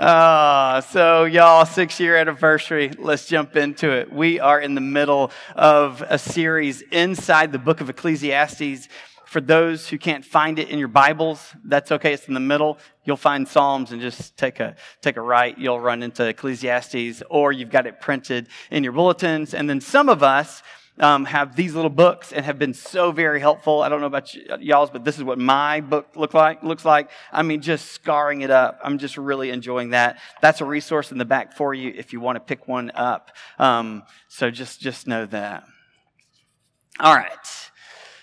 Uh, 0.00 0.80
so, 0.80 1.24
y'all, 1.24 1.66
six 1.66 2.00
year 2.00 2.16
anniversary. 2.16 2.90
Let's 2.98 3.26
jump 3.26 3.54
into 3.54 3.90
it. 3.90 4.10
We 4.10 4.40
are 4.40 4.58
in 4.58 4.74
the 4.74 4.80
middle 4.80 5.30
of 5.54 6.02
a 6.08 6.16
series 6.16 6.80
inside 6.80 7.52
the 7.52 7.58
book 7.58 7.82
of 7.82 7.90
Ecclesiastes. 7.90 8.88
For 9.26 9.42
those 9.42 9.90
who 9.90 9.98
can't 9.98 10.24
find 10.24 10.58
it 10.58 10.70
in 10.70 10.78
your 10.78 10.88
Bibles, 10.88 11.54
that's 11.62 11.92
okay. 11.92 12.14
It's 12.14 12.28
in 12.28 12.32
the 12.32 12.40
middle. 12.40 12.78
You'll 13.04 13.18
find 13.18 13.46
Psalms 13.46 13.92
and 13.92 14.00
just 14.00 14.38
take 14.38 14.58
a, 14.58 14.74
take 15.02 15.18
a 15.18 15.20
right. 15.20 15.56
You'll 15.58 15.80
run 15.80 16.02
into 16.02 16.26
Ecclesiastes, 16.26 17.22
or 17.28 17.52
you've 17.52 17.68
got 17.68 17.86
it 17.86 18.00
printed 18.00 18.48
in 18.70 18.82
your 18.82 18.94
bulletins. 18.94 19.52
And 19.52 19.68
then 19.68 19.82
some 19.82 20.08
of 20.08 20.22
us, 20.22 20.62
um, 21.00 21.24
have 21.24 21.56
these 21.56 21.74
little 21.74 21.90
books 21.90 22.32
and 22.32 22.44
have 22.44 22.58
been 22.58 22.74
so 22.74 23.10
very 23.10 23.40
helpful. 23.40 23.82
I 23.82 23.88
don't 23.88 24.00
know 24.00 24.06
about 24.06 24.32
y'all's, 24.62 24.90
but 24.90 25.04
this 25.04 25.16
is 25.16 25.24
what 25.24 25.38
my 25.38 25.80
book 25.80 26.08
look 26.14 26.34
like, 26.34 26.62
looks 26.62 26.84
like. 26.84 27.10
I 27.32 27.42
mean, 27.42 27.62
just 27.62 27.92
scarring 27.92 28.42
it 28.42 28.50
up. 28.50 28.78
I'm 28.84 28.98
just 28.98 29.16
really 29.16 29.50
enjoying 29.50 29.90
that. 29.90 30.18
That's 30.42 30.60
a 30.60 30.64
resource 30.64 31.10
in 31.10 31.18
the 31.18 31.24
back 31.24 31.56
for 31.56 31.74
you 31.74 31.92
if 31.96 32.12
you 32.12 32.20
want 32.20 32.36
to 32.36 32.40
pick 32.40 32.68
one 32.68 32.92
up. 32.94 33.32
Um, 33.58 34.02
so 34.28 34.50
just, 34.50 34.80
just 34.80 35.06
know 35.06 35.26
that. 35.26 35.64
All 37.00 37.14
right. 37.14 37.70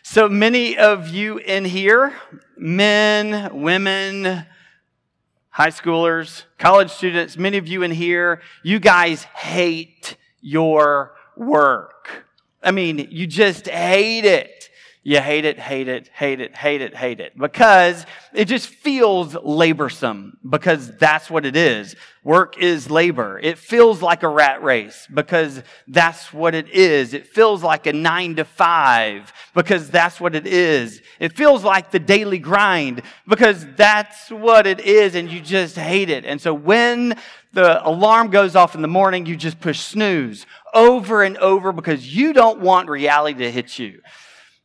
So 0.04 0.30
many 0.30 0.78
of 0.78 1.10
you 1.10 1.38
in 1.40 1.66
here, 1.66 2.14
men, 2.56 3.62
women, 3.62 4.46
high 5.50 5.70
schoolers, 5.70 6.44
college 6.60 6.92
students, 6.92 7.36
many 7.38 7.58
of 7.58 7.68
you 7.68 7.82
in 7.82 7.92
here, 7.92 8.42
you 8.64 8.80
guys 8.80 9.24
hate 9.24 10.16
your 10.40 11.16
work. 11.36 12.27
I 12.64 12.72
mean, 12.72 13.08
you 13.12 13.28
just 13.28 13.68
hate 13.68 14.26
it. 14.26 14.70
You 15.08 15.22
hate 15.22 15.46
it, 15.46 15.58
hate 15.58 15.88
it, 15.88 16.10
hate 16.10 16.42
it, 16.42 16.54
hate 16.54 16.82
it, 16.82 16.94
hate 16.94 17.22
it. 17.22 17.38
Because 17.38 18.06
it 18.34 18.44
just 18.44 18.68
feels 18.68 19.36
laborsome, 19.36 20.34
because 20.50 20.92
that's 20.98 21.30
what 21.30 21.46
it 21.46 21.56
is. 21.56 21.96
Work 22.26 22.58
is 22.58 22.92
labor. 22.92 23.40
It 23.40 23.58
feels 23.58 24.02
like 24.02 24.24
a 24.24 24.28
rat 24.28 24.62
race, 24.62 25.08
because 25.14 25.64
that's 25.88 26.34
what 26.34 26.54
it 26.54 26.68
is. 26.68 27.14
It 27.14 27.26
feels 27.26 27.64
like 27.64 27.88
a 27.88 27.94
nine 27.94 28.36
to 28.36 28.44
five, 28.44 29.32
because 29.56 29.90
that's 29.90 30.20
what 30.20 30.36
it 30.36 30.46
is. 30.46 31.02
It 31.22 31.38
feels 31.38 31.64
like 31.64 31.92
the 31.92 32.00
daily 32.00 32.40
grind, 32.40 33.02
because 33.30 33.66
that's 33.78 34.30
what 34.30 34.68
it 34.68 34.82
is, 34.82 35.16
and 35.16 35.32
you 35.32 35.40
just 35.40 35.78
hate 35.78 36.10
it. 36.10 36.26
And 36.26 36.42
so 36.42 36.54
when 36.54 37.16
the 37.54 37.88
alarm 37.88 38.30
goes 38.30 38.58
off 38.58 38.76
in 38.76 38.82
the 38.82 38.90
morning, 38.90 39.26
you 39.26 39.38
just 39.38 39.62
push 39.62 39.80
snooze 39.80 40.46
over 40.74 41.24
and 41.24 41.38
over 41.38 41.72
because 41.72 42.14
you 42.14 42.34
don't 42.34 42.60
want 42.60 42.90
reality 42.90 43.40
to 43.40 43.50
hit 43.50 43.80
you. 43.80 44.02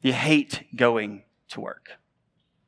You 0.02 0.12
hate 0.12 0.64
going 0.76 1.22
to 1.48 1.60
work. 1.60 1.92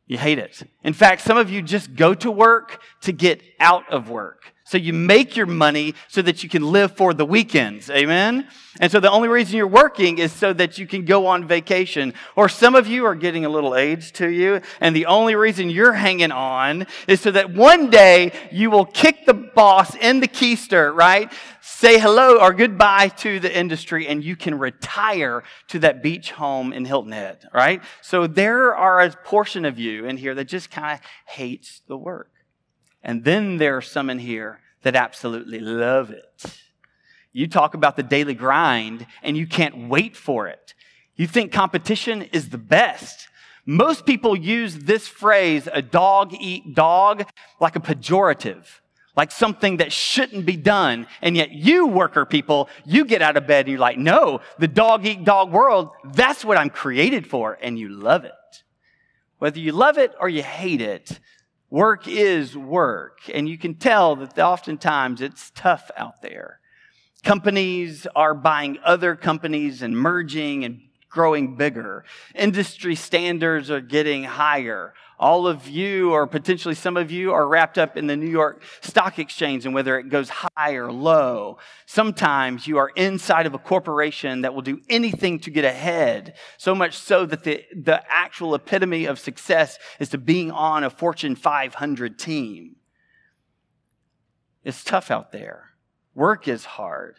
You 0.07 0.19
hate 0.19 0.39
it. 0.39 0.63
In 0.83 0.93
fact, 0.93 1.23
some 1.23 1.37
of 1.37 1.51
you 1.51 1.63
just 1.63 1.95
go 1.95 2.15
to 2.15 2.31
work 2.31 2.81
to 3.03 3.13
get 3.13 3.43
out 3.59 3.91
of 3.91 4.09
work. 4.09 4.54
So 4.67 4.79
you 4.79 4.95
make 4.95 5.37
your 5.37 5.47
money 5.47 5.95
so 6.09 6.23
that 6.23 6.43
you 6.43 6.49
can 6.49 6.63
live 6.63 6.97
for 6.97 7.13
the 7.13 7.27
weekends. 7.27 7.91
Amen? 7.91 8.49
And 8.81 8.91
so 8.91 8.99
the 8.99 9.11
only 9.11 9.29
reason 9.29 9.57
you're 9.57 9.67
working 9.67 10.19
is 10.19 10.33
so 10.33 10.55
that 10.55 10.79
you 10.79 10.87
can 10.87 11.05
go 11.05 11.27
on 11.27 11.47
vacation. 11.47 12.15
Or 12.35 12.49
some 12.49 12.75
of 12.75 12.87
you 12.87 13.05
are 13.05 13.15
getting 13.15 13.45
a 13.45 13.51
little 13.51 13.77
age 13.77 14.13
to 14.15 14.29
you, 14.29 14.63
and 14.81 14.97
the 14.97 15.07
only 15.07 15.35
reason 15.35 15.69
you're 15.69 15.93
hanging 15.93 16.33
on 16.33 16.87
is 17.07 17.21
so 17.21 17.31
that 17.31 17.53
one 17.53 17.91
day 17.91 18.33
you 18.51 18.71
will 18.71 18.87
kick 18.87 19.27
the 19.27 19.35
boss 19.35 19.95
in 19.95 20.21
the 20.21 20.29
keister, 20.29 20.95
right? 20.95 21.31
Say 21.61 22.01
hello 22.01 22.41
or 22.41 22.53
goodbye 22.53 23.09
to 23.19 23.39
the 23.39 23.55
industry, 23.55 24.09
and 24.09 24.25
you 24.25 24.35
can 24.35 24.59
retire 24.59 25.45
to 25.69 25.79
that 25.81 26.03
beach 26.03 26.33
home 26.33 26.73
in 26.73 26.87
Hilton 26.87 27.13
Head, 27.13 27.47
right? 27.53 27.83
So 28.01 28.27
there 28.27 28.75
are 28.75 29.03
a 29.03 29.11
portion 29.11 29.67
of 29.67 29.79
you 29.79 30.07
in 30.07 30.17
here 30.17 30.35
that 30.35 30.47
just 30.47 30.71
kind 30.71 30.99
of 30.99 31.07
hates 31.27 31.83
the 31.87 31.99
work. 31.99 32.34
And 33.05 33.23
then 33.23 33.59
there 33.59 33.77
are 33.77 33.83
some 33.83 34.09
in 34.09 34.19
here 34.19 34.61
that 34.83 34.97
absolutely 34.97 35.61
love 35.61 36.11
it. 36.11 36.59
You 37.33 37.47
talk 37.47 37.75
about 37.75 37.97
the 37.97 38.03
daily 38.03 38.35
grind 38.35 39.07
and 39.23 39.37
you 39.37 39.47
can't 39.47 39.89
wait 39.89 40.17
for 40.17 40.49
it. 40.49 40.75
You 41.15 41.27
think 41.27 41.53
competition 41.53 42.23
is 42.23 42.49
the 42.49 42.59
best. 42.59 43.29
Most 43.67 44.07
people 44.07 44.37
use 44.37 44.77
this 44.77 45.07
phrase, 45.07 45.69
a 45.71 45.83
dog 45.83 46.35
eat 46.39 46.75
dog, 46.75 47.27
like 47.61 47.77
a 47.77 47.81
pejorative, 47.81 48.67
like 49.17 49.31
something 49.31 49.79
that 49.79 49.93
shouldn't 49.93 50.47
be 50.47 50.57
done. 50.57 51.07
And 51.23 51.37
yet 51.37 51.51
you 51.51 51.87
worker 51.87 52.25
people, 52.25 52.69
you 52.85 53.05
get 53.05 53.23
out 53.23 53.37
of 53.37 53.47
bed 53.47 53.67
and 53.67 53.73
you're 53.73 53.81
like, 53.81 53.99
no, 53.99 54.41
the 54.59 54.69
dog 54.69 55.07
eat 55.07 55.25
dog 55.25 55.53
world, 55.53 55.91
that's 56.13 56.45
what 56.45 56.57
I'm 56.57 56.71
created 56.71 57.27
for. 57.27 57.59
And 57.61 57.79
you 57.79 57.89
love 57.89 58.25
it. 58.25 58.33
Whether 59.39 59.61
you 59.61 59.73
love 59.73 59.99
it 59.99 60.15
or 60.21 60.29
you 60.29 60.43
hate 60.43 60.81
it, 60.81 61.19
Work 61.75 62.07
is 62.07 62.57
work, 62.57 63.19
and 63.35 63.49
you 63.49 63.59
can 63.59 63.75
tell 63.75 64.15
that 64.15 64.39
oftentimes 64.39 65.21
it's 65.21 65.51
tough 65.57 65.91
out 65.97 66.23
there. 66.23 66.61
Companies 67.25 68.07
are 68.15 68.33
buying 68.33 68.79
other 68.85 69.17
companies 69.17 69.83
and 69.83 69.99
merging 69.99 70.65
and 70.65 70.83
growing 71.15 71.55
bigger. 71.55 72.05
Industry 72.35 72.97
standards 72.97 73.71
are 73.71 73.81
getting 73.81 74.25
higher. 74.25 74.93
All 75.17 75.47
of 75.47 75.69
you, 75.69 76.13
or 76.13 76.27
potentially 76.27 76.75
some 76.75 76.97
of 76.97 77.13
you, 77.13 77.33
are 77.33 77.47
wrapped 77.47 77.79
up 77.79 77.97
in 77.97 78.09
the 78.09 78.17
New 78.17 78.29
York 78.29 78.63
Stock 78.81 79.21
Exchange 79.21 79.65
and 79.65 79.73
whether 79.73 79.97
it 79.97 80.09
goes 80.09 80.29
high 80.29 80.73
or 80.73 80.91
low. 80.91 81.59
Sometimes 81.87 82.67
you 82.67 82.79
are 82.79 82.91
inside 82.97 83.47
of 83.47 83.55
a 83.55 83.59
corporation 83.59 84.43
that 84.43 84.53
will 84.53 84.63
do 84.63 84.81
anything 84.91 85.39
to 85.41 85.51
get 85.51 85.65
ahead, 85.65 86.35
so 86.59 86.75
much 86.75 86.99
so 86.99 87.25
that 87.27 87.45
the, 87.45 87.65
the 87.73 88.03
actual 88.11 88.57
epitome 88.57 89.05
of 89.05 89.21
success 89.21 89.79
is 90.01 90.09
to 90.09 90.19
being 90.19 90.51
on 90.51 90.83
a 90.83 90.91
Fortune 90.91 91.37
500 91.37 92.19
team. 92.19 92.75
It's 94.65 94.83
tough 94.83 95.13
out 95.13 95.31
there. 95.31 95.71
Work 96.15 96.49
is 96.49 96.65
hard. 96.65 97.17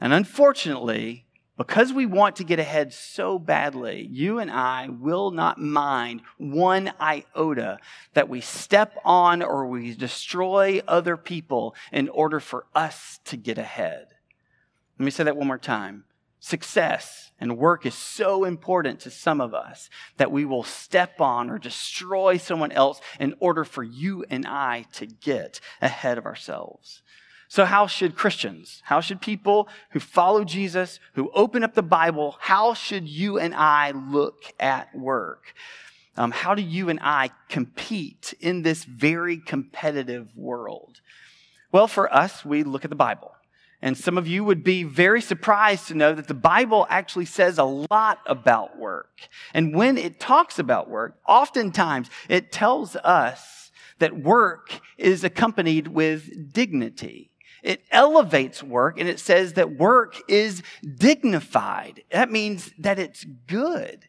And 0.00 0.14
unfortunately, 0.14 1.26
because 1.58 1.92
we 1.92 2.06
want 2.06 2.36
to 2.36 2.44
get 2.44 2.60
ahead 2.60 2.94
so 2.94 3.36
badly, 3.38 4.08
you 4.10 4.38
and 4.38 4.48
I 4.50 4.88
will 4.88 5.32
not 5.32 5.60
mind 5.60 6.22
one 6.38 6.92
iota 7.00 7.78
that 8.14 8.28
we 8.28 8.40
step 8.40 8.96
on 9.04 9.42
or 9.42 9.66
we 9.66 9.92
destroy 9.92 10.80
other 10.86 11.16
people 11.16 11.74
in 11.92 12.08
order 12.10 12.38
for 12.38 12.64
us 12.76 13.18
to 13.24 13.36
get 13.36 13.58
ahead. 13.58 14.06
Let 14.98 15.04
me 15.04 15.10
say 15.10 15.24
that 15.24 15.36
one 15.36 15.48
more 15.48 15.58
time. 15.58 16.04
Success 16.38 17.32
and 17.40 17.58
work 17.58 17.84
is 17.84 17.94
so 17.94 18.44
important 18.44 19.00
to 19.00 19.10
some 19.10 19.40
of 19.40 19.52
us 19.52 19.90
that 20.16 20.30
we 20.30 20.44
will 20.44 20.62
step 20.62 21.20
on 21.20 21.50
or 21.50 21.58
destroy 21.58 22.36
someone 22.36 22.70
else 22.70 23.00
in 23.18 23.34
order 23.40 23.64
for 23.64 23.82
you 23.82 24.24
and 24.30 24.46
I 24.46 24.86
to 24.92 25.06
get 25.06 25.60
ahead 25.82 26.18
of 26.18 26.26
ourselves. 26.26 27.02
So, 27.48 27.64
how 27.64 27.86
should 27.86 28.14
Christians, 28.14 28.82
how 28.84 29.00
should 29.00 29.22
people 29.22 29.68
who 29.90 30.00
follow 30.00 30.44
Jesus, 30.44 31.00
who 31.14 31.30
open 31.32 31.64
up 31.64 31.74
the 31.74 31.82
Bible, 31.82 32.36
how 32.40 32.74
should 32.74 33.08
you 33.08 33.38
and 33.38 33.54
I 33.54 33.92
look 33.92 34.52
at 34.60 34.94
work? 34.94 35.54
Um, 36.18 36.30
how 36.30 36.54
do 36.54 36.62
you 36.62 36.90
and 36.90 37.00
I 37.00 37.30
compete 37.48 38.34
in 38.40 38.62
this 38.62 38.84
very 38.84 39.38
competitive 39.38 40.28
world? 40.36 41.00
Well, 41.72 41.88
for 41.88 42.12
us, 42.12 42.44
we 42.44 42.64
look 42.64 42.84
at 42.84 42.90
the 42.90 42.96
Bible. 42.96 43.32
And 43.80 43.96
some 43.96 44.18
of 44.18 44.26
you 44.26 44.42
would 44.44 44.64
be 44.64 44.82
very 44.82 45.20
surprised 45.20 45.86
to 45.88 45.94
know 45.94 46.12
that 46.12 46.26
the 46.26 46.34
Bible 46.34 46.86
actually 46.90 47.26
says 47.26 47.58
a 47.58 47.64
lot 47.64 48.18
about 48.26 48.76
work. 48.76 49.28
And 49.54 49.74
when 49.74 49.96
it 49.96 50.18
talks 50.18 50.58
about 50.58 50.90
work, 50.90 51.16
oftentimes 51.26 52.10
it 52.28 52.50
tells 52.50 52.96
us 52.96 53.70
that 54.00 54.20
work 54.20 54.80
is 54.96 55.22
accompanied 55.22 55.88
with 55.88 56.52
dignity. 56.52 57.30
It 57.68 57.82
elevates 57.90 58.62
work 58.62 58.98
and 58.98 59.06
it 59.06 59.20
says 59.20 59.52
that 59.52 59.76
work 59.76 60.16
is 60.26 60.62
dignified. 60.82 62.02
That 62.10 62.30
means 62.30 62.72
that 62.78 62.98
it's 62.98 63.26
good. 63.46 64.08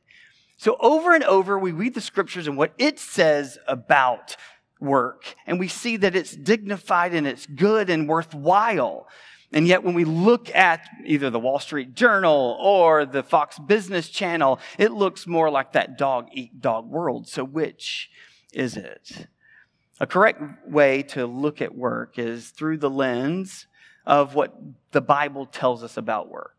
So 0.55 0.77
over 0.79 1.13
and 1.13 1.25
over, 1.25 1.59
we 1.59 1.73
read 1.73 1.93
the 1.93 1.99
scriptures 1.99 2.47
and 2.47 2.55
what 2.55 2.73
it 2.77 2.99
says 2.99 3.57
about 3.67 4.37
work, 4.79 5.35
and 5.45 5.59
we 5.59 5.67
see 5.67 5.97
that 5.97 6.15
it's 6.15 6.33
dignified 6.33 7.13
and 7.13 7.27
it's 7.27 7.45
good 7.47 7.89
and 7.89 8.07
worthwhile. 8.07 9.09
And 9.51 9.67
yet, 9.67 9.83
when 9.83 9.93
we 9.93 10.05
look 10.05 10.55
at 10.55 10.87
either 11.05 11.29
the 11.29 11.39
Wall 11.39 11.59
Street 11.59 11.95
Journal 11.95 12.57
or 12.61 13.05
the 13.05 13.23
Fox 13.23 13.59
Business 13.59 14.07
Channel, 14.07 14.59
it 14.77 14.93
looks 14.93 15.27
more 15.27 15.49
like 15.49 15.73
that 15.73 15.97
dog 15.97 16.29
eat 16.31 16.61
dog 16.61 16.87
world. 16.87 17.27
So, 17.27 17.43
which 17.43 18.09
is 18.53 18.77
it? 18.77 19.27
A 19.99 20.07
correct 20.07 20.41
way 20.67 21.03
to 21.03 21.25
look 21.25 21.61
at 21.61 21.75
work 21.75 22.17
is 22.17 22.49
through 22.49 22.77
the 22.77 22.89
lens 22.89 23.67
of 24.05 24.33
what 24.33 24.55
the 24.91 25.01
Bible 25.01 25.45
tells 25.45 25.83
us 25.83 25.97
about 25.97 26.29
work. 26.29 26.55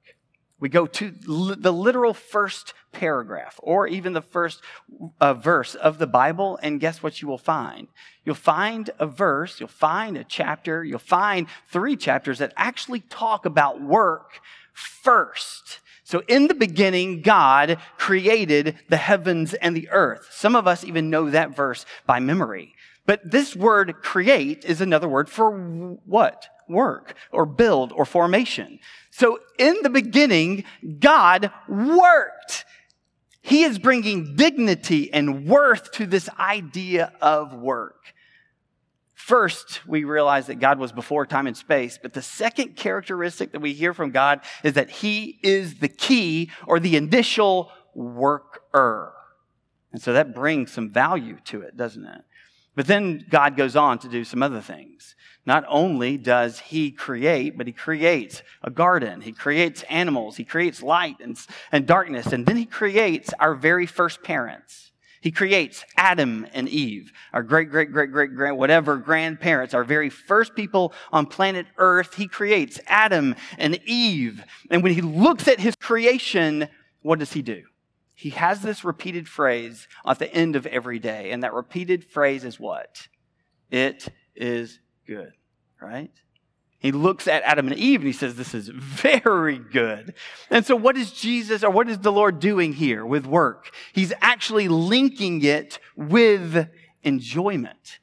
We 0.58 0.68
go 0.68 0.86
to 0.86 1.10
the 1.10 1.72
literal 1.72 2.12
first 2.12 2.74
paragraph 2.92 3.58
or 3.62 3.86
even 3.86 4.12
the 4.12 4.20
first 4.20 4.60
uh, 5.18 5.32
verse 5.32 5.74
of 5.74 5.96
the 5.96 6.06
Bible, 6.06 6.58
and 6.62 6.78
guess 6.78 7.02
what 7.02 7.22
you 7.22 7.28
will 7.28 7.38
find? 7.38 7.88
You'll 8.26 8.34
find 8.34 8.90
a 8.98 9.06
verse, 9.06 9.58
you'll 9.58 9.70
find 9.70 10.18
a 10.18 10.24
chapter, 10.24 10.84
you'll 10.84 10.98
find 10.98 11.46
three 11.68 11.96
chapters 11.96 12.40
that 12.40 12.52
actually 12.58 13.00
talk 13.00 13.46
about 13.46 13.80
work 13.80 14.40
first. 14.74 15.80
So, 16.04 16.22
in 16.28 16.48
the 16.48 16.54
beginning, 16.54 17.22
God 17.22 17.78
created 17.96 18.76
the 18.88 18.96
heavens 18.98 19.54
and 19.54 19.74
the 19.74 19.88
earth. 19.90 20.28
Some 20.30 20.56
of 20.56 20.66
us 20.66 20.84
even 20.84 21.08
know 21.08 21.30
that 21.30 21.56
verse 21.56 21.86
by 22.04 22.20
memory. 22.20 22.74
But 23.06 23.30
this 23.30 23.56
word 23.56 23.96
create 24.02 24.64
is 24.64 24.80
another 24.80 25.08
word 25.08 25.28
for 25.28 25.50
what? 25.50 26.48
Work 26.68 27.14
or 27.32 27.46
build 27.46 27.92
or 27.92 28.04
formation. 28.04 28.78
So 29.10 29.40
in 29.58 29.76
the 29.82 29.90
beginning, 29.90 30.64
God 31.00 31.50
worked. 31.68 32.64
He 33.42 33.64
is 33.64 33.78
bringing 33.78 34.36
dignity 34.36 35.12
and 35.12 35.46
worth 35.46 35.90
to 35.92 36.06
this 36.06 36.28
idea 36.38 37.12
of 37.20 37.54
work. 37.54 38.14
First, 39.14 39.86
we 39.86 40.04
realize 40.04 40.46
that 40.46 40.56
God 40.56 40.78
was 40.78 40.92
before 40.92 41.26
time 41.26 41.46
and 41.46 41.56
space, 41.56 41.98
but 42.00 42.14
the 42.14 42.22
second 42.22 42.76
characteristic 42.76 43.52
that 43.52 43.60
we 43.60 43.72
hear 43.72 43.94
from 43.94 44.10
God 44.10 44.40
is 44.64 44.74
that 44.74 44.90
He 44.90 45.38
is 45.42 45.76
the 45.76 45.88
key 45.88 46.50
or 46.66 46.80
the 46.80 46.96
initial 46.96 47.70
worker. 47.94 49.14
And 49.92 50.00
so 50.00 50.12
that 50.12 50.34
brings 50.34 50.72
some 50.72 50.90
value 50.90 51.38
to 51.44 51.62
it, 51.62 51.76
doesn't 51.76 52.04
it? 52.04 52.22
But 52.74 52.86
then 52.86 53.26
God 53.28 53.56
goes 53.56 53.76
on 53.76 53.98
to 54.00 54.08
do 54.08 54.24
some 54.24 54.42
other 54.42 54.60
things. 54.60 55.14
Not 55.46 55.64
only 55.68 56.16
does 56.16 56.58
he 56.58 56.90
create, 56.90 57.56
but 57.56 57.66
he 57.66 57.72
creates 57.72 58.42
a 58.62 58.70
garden. 58.70 59.22
He 59.22 59.32
creates 59.32 59.82
animals. 59.84 60.36
He 60.36 60.44
creates 60.44 60.82
light 60.82 61.16
and, 61.20 61.38
and 61.72 61.86
darkness. 61.86 62.26
And 62.26 62.46
then 62.46 62.56
he 62.56 62.66
creates 62.66 63.32
our 63.40 63.54
very 63.54 63.86
first 63.86 64.22
parents. 64.22 64.92
He 65.20 65.30
creates 65.30 65.84
Adam 65.96 66.46
and 66.54 66.68
Eve, 66.68 67.12
our 67.34 67.42
great, 67.42 67.68
great, 67.70 67.92
great, 67.92 68.10
great, 68.10 68.34
great, 68.34 68.52
whatever 68.52 68.96
grandparents, 68.96 69.74
our 69.74 69.84
very 69.84 70.08
first 70.08 70.54
people 70.54 70.94
on 71.12 71.26
planet 71.26 71.66
Earth. 71.76 72.14
He 72.14 72.26
creates 72.26 72.80
Adam 72.86 73.34
and 73.58 73.78
Eve. 73.84 74.42
And 74.70 74.82
when 74.82 74.94
he 74.94 75.02
looks 75.02 75.46
at 75.46 75.60
his 75.60 75.74
creation, 75.76 76.68
what 77.02 77.18
does 77.18 77.34
he 77.34 77.42
do? 77.42 77.64
He 78.20 78.30
has 78.30 78.60
this 78.60 78.84
repeated 78.84 79.26
phrase 79.26 79.88
at 80.06 80.18
the 80.18 80.30
end 80.30 80.54
of 80.54 80.66
every 80.66 80.98
day. 80.98 81.30
And 81.30 81.42
that 81.42 81.54
repeated 81.54 82.04
phrase 82.04 82.44
is 82.44 82.60
what? 82.60 83.08
It 83.70 84.08
is 84.36 84.78
good, 85.06 85.32
right? 85.80 86.12
He 86.78 86.92
looks 86.92 87.26
at 87.26 87.42
Adam 87.44 87.68
and 87.68 87.78
Eve 87.78 88.00
and 88.00 88.06
he 88.06 88.12
says, 88.12 88.34
This 88.34 88.52
is 88.52 88.68
very 88.68 89.58
good. 89.58 90.12
And 90.50 90.66
so, 90.66 90.76
what 90.76 90.98
is 90.98 91.12
Jesus 91.12 91.64
or 91.64 91.70
what 91.70 91.88
is 91.88 92.00
the 92.00 92.12
Lord 92.12 92.40
doing 92.40 92.74
here 92.74 93.06
with 93.06 93.24
work? 93.24 93.70
He's 93.94 94.12
actually 94.20 94.68
linking 94.68 95.42
it 95.42 95.78
with 95.96 96.68
enjoyment. 97.02 98.00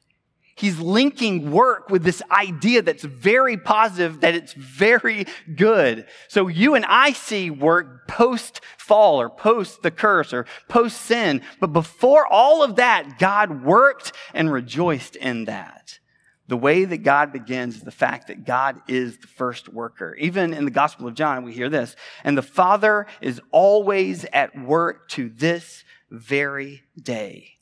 He's 0.58 0.80
linking 0.80 1.52
work 1.52 1.88
with 1.88 2.02
this 2.02 2.20
idea 2.32 2.82
that's 2.82 3.04
very 3.04 3.56
positive, 3.56 4.22
that 4.22 4.34
it's 4.34 4.54
very 4.54 5.26
good. 5.54 6.06
So 6.26 6.48
you 6.48 6.74
and 6.74 6.84
I 6.84 7.12
see 7.12 7.48
work 7.48 8.08
post 8.08 8.60
fall 8.76 9.20
or 9.20 9.30
post 9.30 9.82
the 9.82 9.92
curse 9.92 10.32
or 10.32 10.46
post 10.66 11.00
sin. 11.02 11.42
But 11.60 11.72
before 11.72 12.26
all 12.26 12.64
of 12.64 12.74
that, 12.74 13.20
God 13.20 13.62
worked 13.62 14.12
and 14.34 14.52
rejoiced 14.52 15.14
in 15.14 15.44
that. 15.44 16.00
The 16.48 16.56
way 16.56 16.84
that 16.84 17.04
God 17.04 17.32
begins 17.32 17.76
is 17.76 17.82
the 17.82 17.92
fact 17.92 18.26
that 18.26 18.44
God 18.44 18.80
is 18.88 19.18
the 19.18 19.28
first 19.28 19.68
worker. 19.68 20.16
Even 20.16 20.52
in 20.52 20.64
the 20.64 20.72
Gospel 20.72 21.06
of 21.06 21.14
John, 21.14 21.44
we 21.44 21.52
hear 21.52 21.68
this. 21.68 21.94
And 22.24 22.36
the 22.36 22.42
Father 22.42 23.06
is 23.20 23.40
always 23.52 24.24
at 24.32 24.58
work 24.58 25.08
to 25.10 25.28
this 25.28 25.84
very 26.10 26.82
day. 27.00 27.57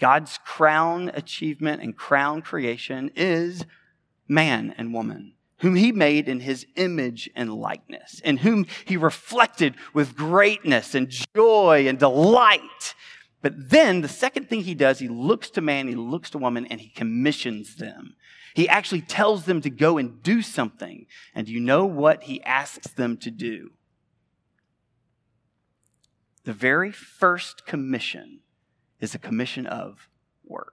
God's 0.00 0.38
crown 0.44 1.10
achievement 1.14 1.82
and 1.82 1.96
crown 1.96 2.42
creation 2.42 3.10
is 3.14 3.64
man 4.28 4.74
and 4.76 4.92
woman, 4.92 5.34
whom 5.58 5.76
he 5.76 5.92
made 5.92 6.28
in 6.28 6.40
his 6.40 6.66
image 6.76 7.30
and 7.34 7.54
likeness, 7.54 8.20
and 8.24 8.40
whom 8.40 8.66
he 8.84 8.96
reflected 8.96 9.74
with 9.92 10.16
greatness 10.16 10.94
and 10.94 11.12
joy 11.34 11.86
and 11.88 11.98
delight. 11.98 12.94
But 13.42 13.70
then 13.70 14.00
the 14.00 14.08
second 14.08 14.48
thing 14.48 14.62
he 14.62 14.74
does, 14.74 14.98
he 14.98 15.08
looks 15.08 15.50
to 15.50 15.60
man, 15.60 15.86
he 15.86 15.94
looks 15.94 16.30
to 16.30 16.38
woman, 16.38 16.66
and 16.66 16.80
he 16.80 16.88
commissions 16.88 17.76
them. 17.76 18.14
He 18.54 18.68
actually 18.68 19.02
tells 19.02 19.44
them 19.44 19.60
to 19.62 19.70
go 19.70 19.98
and 19.98 20.22
do 20.22 20.40
something. 20.40 21.06
And 21.34 21.48
you 21.48 21.60
know 21.60 21.84
what 21.84 22.24
he 22.24 22.42
asks 22.44 22.88
them 22.92 23.16
to 23.18 23.30
do? 23.30 23.72
The 26.44 26.52
very 26.52 26.92
first 26.92 27.66
commission 27.66 28.40
is 29.04 29.14
a 29.14 29.18
commission 29.18 29.66
of 29.66 30.08
work. 30.44 30.72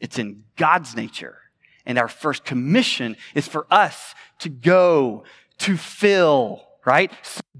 It's 0.00 0.18
in 0.18 0.44
God's 0.56 0.94
nature. 0.94 1.38
And 1.86 1.98
our 1.98 2.08
first 2.08 2.44
commission 2.44 3.16
is 3.34 3.48
for 3.48 3.66
us 3.70 4.14
to 4.40 4.48
go, 4.48 5.24
to 5.58 5.76
fill, 5.76 6.62
right? 6.84 7.10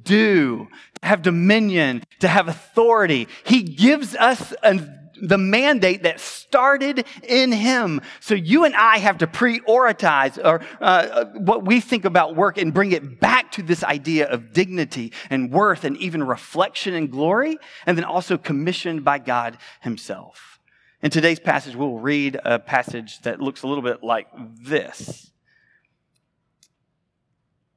Do, 0.03 0.69
to 1.01 1.07
have 1.09 1.23
dominion, 1.23 2.03
to 2.21 2.29
have 2.29 2.49
authority. 2.49 3.29
He 3.45 3.63
gives 3.63 4.15
us 4.17 4.53
a 4.63 4.81
the 5.23 5.39
mandate 5.39 6.03
that 6.03 6.21
started 6.21 7.07
in 7.23 7.53
him. 7.53 8.03
So 8.21 8.35
you 8.35 8.65
and 8.65 8.75
I 8.75 8.99
have 8.99 9.19
to 9.19 9.27
prioritize 9.27 10.37
or 10.45 10.61
uh, 10.81 11.27
what 11.37 11.65
we 11.65 11.81
think 11.81 12.05
about 12.05 12.35
work 12.35 12.59
and 12.59 12.75
bring 12.75 12.91
it 12.93 13.21
back 13.21 13.53
to 13.53 13.63
this 13.63 13.85
idea 13.85 14.29
of 14.29 14.53
dignity 14.53 15.13
and 15.31 15.51
worth 15.51 15.85
and 15.85 15.97
even 15.99 16.25
reflection 16.25 16.93
and 16.95 17.11
glory, 17.11 17.57
and 17.87 17.97
then 17.97 18.05
also 18.05 18.37
commissioned 18.37 19.05
by 19.05 19.19
God 19.19 19.57
himself. 19.81 20.59
In 21.03 21.11
today's 21.11 21.41
passage, 21.41 21.77
we'll 21.77 21.99
read 21.99 22.39
a 22.45 22.59
passage 22.59 23.21
that 23.21 23.41
looks 23.41 23.63
a 23.63 23.69
little 23.69 23.83
bit 23.83 24.03
like 24.03 24.27
this. 24.61 25.31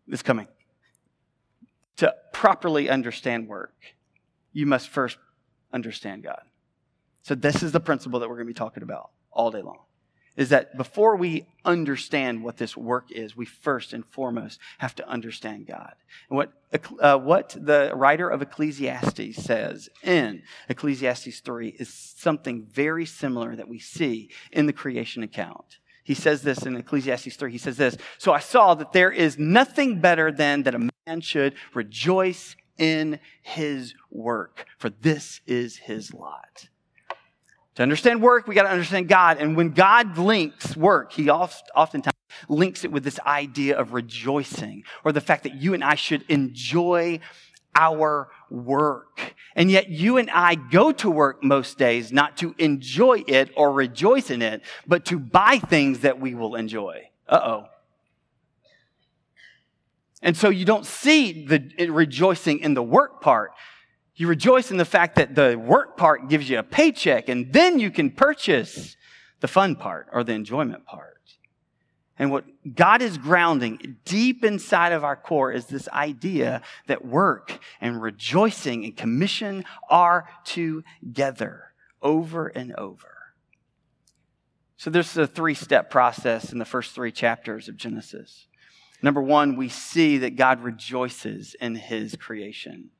It's 0.07 0.23
coming. 0.23 0.47
To 1.97 2.13
properly 2.33 2.89
understand 2.89 3.47
work, 3.47 3.75
you 4.51 4.65
must 4.65 4.89
first 4.89 5.17
understand 5.71 6.23
God. 6.23 6.41
So, 7.25 7.33
this 7.33 7.63
is 7.63 7.71
the 7.71 7.79
principle 7.79 8.19
that 8.19 8.29
we're 8.29 8.35
going 8.35 8.45
to 8.45 8.53
be 8.53 8.57
talking 8.57 8.83
about 8.83 9.09
all 9.31 9.49
day 9.49 9.63
long. 9.63 9.79
Is 10.37 10.49
that 10.49 10.77
before 10.77 11.15
we 11.15 11.47
understand 11.63 12.43
what 12.43 12.57
this 12.57 12.77
work 12.77 13.11
is, 13.11 13.35
we 13.35 13.45
first 13.45 13.93
and 13.93 14.05
foremost 14.05 14.59
have 14.77 14.93
to 14.95 15.09
understand 15.09 15.65
God. 15.65 15.95
And 16.29 16.37
what, 16.37 16.53
uh, 16.99 17.17
what 17.17 17.57
the 17.59 17.91
writer 17.95 18.29
of 18.29 18.43
Ecclesiastes 18.43 19.43
says 19.43 19.89
in 20.03 20.43
Ecclesiastes 20.69 21.39
3 21.39 21.69
is 21.79 21.91
something 21.91 22.67
very 22.71 23.07
similar 23.07 23.55
that 23.55 23.67
we 23.67 23.79
see 23.79 24.29
in 24.51 24.67
the 24.67 24.73
creation 24.73 25.23
account. 25.23 25.79
He 26.03 26.13
says 26.13 26.43
this 26.43 26.63
in 26.63 26.75
Ecclesiastes 26.75 27.37
3. 27.37 27.51
He 27.51 27.57
says 27.57 27.77
this 27.77 27.97
So 28.19 28.33
I 28.33 28.39
saw 28.39 28.75
that 28.75 28.93
there 28.93 29.11
is 29.11 29.39
nothing 29.39 29.99
better 29.99 30.31
than 30.31 30.61
that 30.63 30.75
a 30.75 30.89
man 31.07 31.21
should 31.21 31.55
rejoice 31.73 32.55
in 32.77 33.19
his 33.41 33.95
work, 34.11 34.67
for 34.77 34.91
this 34.91 35.41
is 35.47 35.77
his 35.77 36.13
lot. 36.13 36.67
To 37.75 37.83
understand 37.83 38.21
work, 38.21 38.47
we 38.47 38.55
got 38.55 38.63
to 38.63 38.69
understand 38.69 39.09
God. 39.09 39.37
And 39.37 39.57
when 39.57 39.71
God 39.71 40.17
links 40.17 40.77
work, 40.77 41.11
he 41.11 41.29
oftentimes 41.29 42.15
links 42.47 42.85
it 42.85 42.91
with 42.91 43.03
this 43.03 43.19
idea 43.19 43.77
of 43.77 43.93
rejoicing 43.93 44.83
or 45.03 45.11
the 45.11 45.21
fact 45.21 45.43
that 45.43 45.55
you 45.55 45.73
and 45.73 45.83
I 45.83 45.95
should 45.95 46.23
enjoy 46.29 47.19
our 47.75 48.29
work. 48.49 49.35
And 49.57 49.69
yet 49.69 49.89
you 49.89 50.17
and 50.17 50.29
I 50.29 50.55
go 50.55 50.93
to 50.93 51.11
work 51.11 51.43
most 51.43 51.77
days 51.77 52.13
not 52.13 52.37
to 52.37 52.55
enjoy 52.57 53.23
it 53.27 53.51
or 53.57 53.73
rejoice 53.73 54.29
in 54.29 54.41
it, 54.41 54.61
but 54.87 55.05
to 55.05 55.19
buy 55.19 55.59
things 55.59 55.99
that 55.99 56.19
we 56.19 56.33
will 56.33 56.55
enjoy. 56.55 57.09
Uh 57.27 57.39
oh. 57.43 57.65
And 60.21 60.35
so 60.37 60.49
you 60.49 60.63
don't 60.63 60.85
see 60.85 61.45
the 61.45 61.89
rejoicing 61.89 62.59
in 62.59 62.73
the 62.73 62.83
work 62.83 63.21
part. 63.21 63.51
You 64.15 64.27
rejoice 64.27 64.71
in 64.71 64.77
the 64.77 64.85
fact 64.85 65.15
that 65.17 65.35
the 65.35 65.57
work 65.57 65.97
part 65.97 66.29
gives 66.29 66.49
you 66.49 66.57
a 66.57 66.63
paycheck, 66.63 67.27
and 67.27 67.51
then 67.51 67.79
you 67.79 67.91
can 67.91 68.11
purchase 68.11 68.95
the 69.41 69.47
fun 69.47 69.75
part 69.75 70.07
or 70.13 70.23
the 70.23 70.33
enjoyment 70.33 70.85
part. 70.85 71.15
And 72.17 72.31
what 72.31 72.45
God 72.75 73.01
is 73.01 73.17
grounding 73.17 73.97
deep 74.05 74.45
inside 74.45 74.93
of 74.93 75.03
our 75.03 75.17
core 75.17 75.51
is 75.51 75.65
this 75.65 75.89
idea 75.89 76.61
that 76.87 77.03
work 77.03 77.59
and 77.81 78.01
rejoicing 78.01 78.85
and 78.85 78.95
commission 78.95 79.65
are 79.89 80.29
together 80.45 81.73
over 82.01 82.47
and 82.47 82.73
over. 82.75 83.15
So 84.77 84.89
there's 84.89 85.17
a 85.17 85.27
three 85.27 85.55
step 85.55 85.89
process 85.89 86.53
in 86.53 86.59
the 86.59 86.65
first 86.65 86.95
three 86.95 87.11
chapters 87.11 87.67
of 87.67 87.75
Genesis. 87.75 88.47
Number 89.01 89.21
one, 89.21 89.57
we 89.57 89.67
see 89.67 90.17
that 90.19 90.37
God 90.37 90.63
rejoices 90.63 91.53
in 91.59 91.75
his 91.75 92.15
creation. 92.15 92.91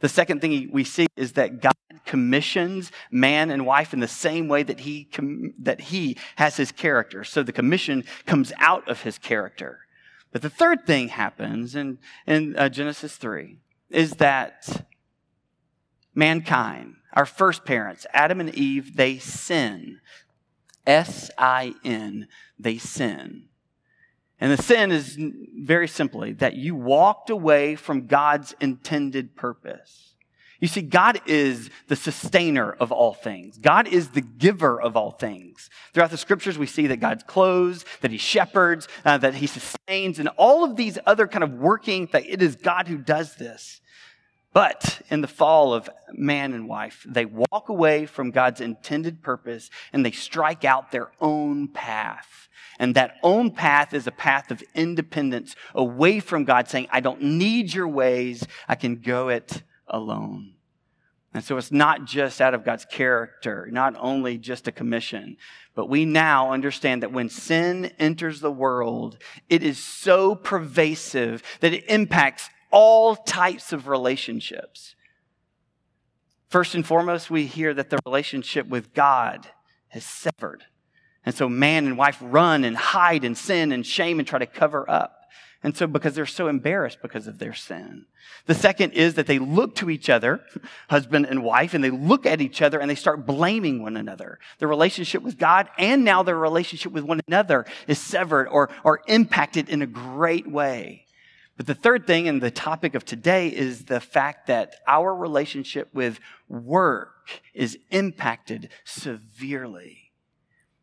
The 0.00 0.08
second 0.08 0.40
thing 0.40 0.70
we 0.72 0.84
see 0.84 1.06
is 1.16 1.32
that 1.32 1.60
God 1.60 1.74
commissions 2.06 2.92
man 3.10 3.50
and 3.50 3.66
wife 3.66 3.92
in 3.92 4.00
the 4.00 4.08
same 4.08 4.48
way 4.48 4.62
that 4.62 4.80
he, 4.80 5.04
com- 5.04 5.54
that 5.58 5.80
he 5.80 6.16
has 6.36 6.56
his 6.56 6.72
character. 6.72 7.24
So 7.24 7.42
the 7.42 7.52
commission 7.52 8.04
comes 8.24 8.52
out 8.58 8.88
of 8.88 9.02
his 9.02 9.18
character. 9.18 9.80
But 10.32 10.42
the 10.42 10.50
third 10.50 10.86
thing 10.86 11.08
happens 11.08 11.74
in, 11.74 11.98
in 12.26 12.56
uh, 12.56 12.68
Genesis 12.68 13.16
3 13.16 13.58
is 13.90 14.12
that 14.12 14.86
mankind, 16.14 16.96
our 17.14 17.26
first 17.26 17.64
parents, 17.64 18.06
Adam 18.12 18.40
and 18.40 18.54
Eve, 18.54 18.96
they 18.96 19.18
sin. 19.18 20.00
S 20.86 21.30
I 21.36 21.74
N, 21.84 22.28
they 22.58 22.78
sin. 22.78 23.47
And 24.40 24.52
the 24.52 24.62
sin 24.62 24.92
is 24.92 25.16
very 25.18 25.88
simply 25.88 26.32
that 26.34 26.54
you 26.54 26.74
walked 26.74 27.28
away 27.30 27.74
from 27.74 28.06
God's 28.06 28.54
intended 28.60 29.34
purpose. 29.34 30.14
You 30.60 30.66
see, 30.66 30.82
God 30.82 31.20
is 31.26 31.70
the 31.86 31.94
sustainer 31.94 32.72
of 32.72 32.90
all 32.90 33.14
things. 33.14 33.58
God 33.58 33.86
is 33.86 34.08
the 34.08 34.20
giver 34.20 34.80
of 34.80 34.96
all 34.96 35.12
things. 35.12 35.70
Throughout 35.92 36.10
the 36.10 36.16
scriptures, 36.16 36.58
we 36.58 36.66
see 36.66 36.88
that 36.88 36.96
God 36.96 37.26
clothes, 37.26 37.84
that 38.00 38.10
He 38.10 38.18
shepherds, 38.18 38.88
uh, 39.04 39.18
that 39.18 39.36
He 39.36 39.46
sustains, 39.46 40.18
and 40.18 40.28
all 40.36 40.64
of 40.64 40.74
these 40.74 40.98
other 41.06 41.28
kind 41.28 41.44
of 41.44 41.54
working, 41.54 42.08
that 42.12 42.26
it 42.26 42.42
is 42.42 42.56
God 42.56 42.88
who 42.88 42.98
does 42.98 43.36
this. 43.36 43.80
But 44.52 45.02
in 45.10 45.20
the 45.20 45.28
fall 45.28 45.74
of 45.74 45.90
man 46.12 46.52
and 46.52 46.68
wife, 46.68 47.04
they 47.06 47.26
walk 47.26 47.68
away 47.68 48.06
from 48.06 48.30
God's 48.30 48.60
intended 48.60 49.22
purpose 49.22 49.70
and 49.92 50.04
they 50.04 50.10
strike 50.10 50.64
out 50.64 50.90
their 50.90 51.10
own 51.20 51.68
path. 51.68 52.48
And 52.78 52.94
that 52.94 53.16
own 53.22 53.50
path 53.50 53.92
is 53.92 54.06
a 54.06 54.12
path 54.12 54.50
of 54.50 54.62
independence 54.74 55.56
away 55.74 56.20
from 56.20 56.44
God, 56.44 56.68
saying, 56.68 56.88
I 56.90 57.00
don't 57.00 57.20
need 57.20 57.74
your 57.74 57.88
ways, 57.88 58.46
I 58.68 58.76
can 58.76 58.96
go 58.96 59.28
it 59.28 59.62
alone. 59.88 60.54
And 61.34 61.44
so 61.44 61.56
it's 61.56 61.72
not 61.72 62.04
just 62.04 62.40
out 62.40 62.54
of 62.54 62.64
God's 62.64 62.84
character, 62.84 63.68
not 63.70 63.94
only 63.98 64.38
just 64.38 64.66
a 64.66 64.72
commission, 64.72 65.36
but 65.74 65.88
we 65.88 66.04
now 66.04 66.52
understand 66.52 67.02
that 67.02 67.12
when 67.12 67.28
sin 67.28 67.92
enters 67.98 68.40
the 68.40 68.50
world, 68.50 69.18
it 69.48 69.62
is 69.62 69.78
so 69.78 70.34
pervasive 70.34 71.42
that 71.60 71.74
it 71.74 71.84
impacts 71.88 72.48
all 72.70 73.16
types 73.16 73.72
of 73.72 73.88
relationships. 73.88 74.94
First 76.48 76.74
and 76.74 76.86
foremost, 76.86 77.30
we 77.30 77.46
hear 77.46 77.74
that 77.74 77.90
the 77.90 77.98
relationship 78.06 78.66
with 78.68 78.94
God 78.94 79.46
has 79.88 80.04
severed. 80.04 80.64
And 81.24 81.34
so 81.34 81.48
man 81.48 81.86
and 81.86 81.98
wife 81.98 82.18
run 82.22 82.64
and 82.64 82.76
hide 82.76 83.24
and 83.24 83.36
sin 83.36 83.72
and 83.72 83.86
shame 83.86 84.18
and 84.18 84.26
try 84.26 84.38
to 84.38 84.46
cover 84.46 84.88
up. 84.88 85.14
And 85.62 85.76
so, 85.76 85.88
because 85.88 86.14
they're 86.14 86.24
so 86.24 86.46
embarrassed 86.46 86.98
because 87.02 87.26
of 87.26 87.38
their 87.38 87.52
sin. 87.52 88.06
The 88.46 88.54
second 88.54 88.92
is 88.92 89.14
that 89.14 89.26
they 89.26 89.40
look 89.40 89.74
to 89.76 89.90
each 89.90 90.08
other, 90.08 90.40
husband 90.88 91.26
and 91.26 91.42
wife, 91.42 91.74
and 91.74 91.82
they 91.82 91.90
look 91.90 92.26
at 92.26 92.40
each 92.40 92.62
other 92.62 92.78
and 92.78 92.88
they 92.88 92.94
start 92.94 93.26
blaming 93.26 93.82
one 93.82 93.96
another. 93.96 94.38
Their 94.58 94.68
relationship 94.68 95.22
with 95.22 95.36
God 95.36 95.68
and 95.76 96.04
now 96.04 96.22
their 96.22 96.38
relationship 96.38 96.92
with 96.92 97.02
one 97.02 97.20
another 97.26 97.66
is 97.88 97.98
severed 97.98 98.46
or, 98.46 98.70
or 98.84 99.00
impacted 99.08 99.68
in 99.68 99.82
a 99.82 99.86
great 99.86 100.48
way. 100.48 101.06
But 101.58 101.66
the 101.66 101.74
third 101.74 102.06
thing, 102.06 102.28
and 102.28 102.40
the 102.40 102.52
topic 102.52 102.94
of 102.94 103.04
today, 103.04 103.48
is 103.48 103.86
the 103.86 103.98
fact 104.00 104.46
that 104.46 104.76
our 104.86 105.12
relationship 105.12 105.92
with 105.92 106.20
work 106.48 107.40
is 107.52 107.76
impacted 107.90 108.70
severely. 108.84 110.12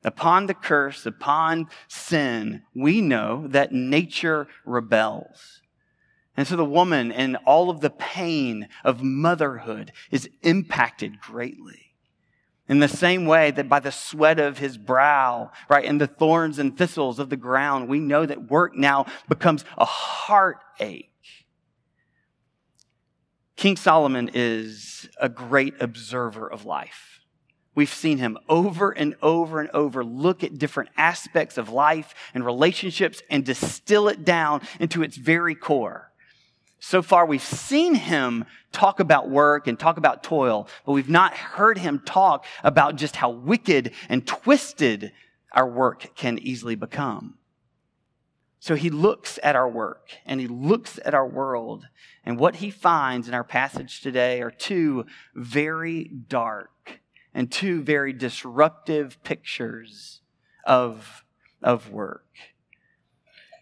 Upon 0.03 0.48
the 0.48 0.53
curse, 0.53 1.05
upon 1.05 1.70
sin, 1.88 2.63
we 2.75 3.00
know 3.00 3.48
that 3.48 3.72
nature 3.72 4.48
rebels. 4.65 5.62
And 6.36 6.46
so 6.46 6.58
the 6.58 6.65
woman 6.65 7.10
and 7.10 7.38
all 7.46 7.70
of 7.70 7.79
the 7.79 7.89
pain 7.89 8.67
of 8.84 9.01
motherhood 9.01 9.94
is 10.12 10.29
impacted 10.44 11.22
greatly. 11.22 11.94
In 12.67 12.79
the 12.79 12.88
same 12.88 13.25
way 13.25 13.51
that 13.51 13.69
by 13.69 13.79
the 13.79 13.91
sweat 13.91 14.39
of 14.39 14.57
his 14.57 14.77
brow, 14.77 15.51
right, 15.69 15.86
and 15.86 16.01
the 16.01 16.07
thorns 16.07 16.57
and 16.57 16.75
thistles 16.75 17.19
of 17.19 17.29
the 17.29 17.38
ground, 17.38 17.88
we 17.88 18.00
know 18.00 18.25
that 18.25 18.50
work 18.50 18.75
now 18.75 19.05
becomes 19.29 19.63
a 19.77 19.86
heartache. 19.86 21.12
King 23.55 23.77
Solomon 23.77 24.31
is 24.34 25.07
a 25.22 25.29
great 25.29 25.75
observer 25.79 26.51
of 26.51 26.65
life. 26.65 27.22
We've 27.75 27.93
seen 27.93 28.17
him 28.17 28.38
over 28.50 28.91
and 28.91 29.15
over 29.22 29.60
and 29.60 29.69
over 29.72 30.03
look 30.03 30.43
at 30.43 30.57
different 30.57 30.89
aspects 30.98 31.57
of 31.57 31.69
life 31.69 32.15
and 32.34 32.45
relationships 32.45 33.22
and 33.29 33.45
distill 33.45 34.07
it 34.07 34.25
down 34.25 34.62
into 34.79 35.03
its 35.03 35.17
very 35.17 35.55
core. 35.55 36.12
So 36.79 37.01
far, 37.01 37.25
we've 37.25 37.41
seen 37.41 37.96
him 37.96 38.46
talk 38.72 39.00
about 39.00 39.29
work 39.29 39.67
and 39.67 39.79
talk 39.79 39.98
about 39.98 40.24
toil, 40.24 40.67
but 40.86 40.91
we've 40.91 41.10
not 41.10 41.34
heard 41.34 41.77
him 41.77 42.01
talk 42.05 42.46
about 42.63 42.96
just 42.96 43.15
how 43.15 43.29
wicked 43.29 43.91
and 44.10 44.25
twisted 44.27 45.12
our 45.53 45.67
work 45.67 46.15
can 46.15 46.38
easily 46.39 46.75
become. 46.75 47.36
So 48.60 48.75
he 48.75 48.89
looks 48.89 49.39
at 49.44 49.55
our 49.55 49.70
work 49.70 50.10
and 50.25 50.39
he 50.39 50.48
looks 50.48 51.00
at 51.05 51.13
our 51.13 51.27
world, 51.27 51.88
and 52.24 52.39
what 52.39 52.58
he 52.58 52.72
finds 52.72 53.27
in 53.27 53.34
our 53.34 53.44
passage 53.44 54.01
today 54.01 54.41
are 54.41 54.51
two 54.51 55.05
very 55.34 56.05
dark 56.27 57.00
and 57.34 57.51
two 57.51 57.84
very 57.84 58.12
disruptive 58.12 59.22
pictures 59.24 60.22
of, 60.65 61.24
of 61.62 61.91
work. 61.91 62.25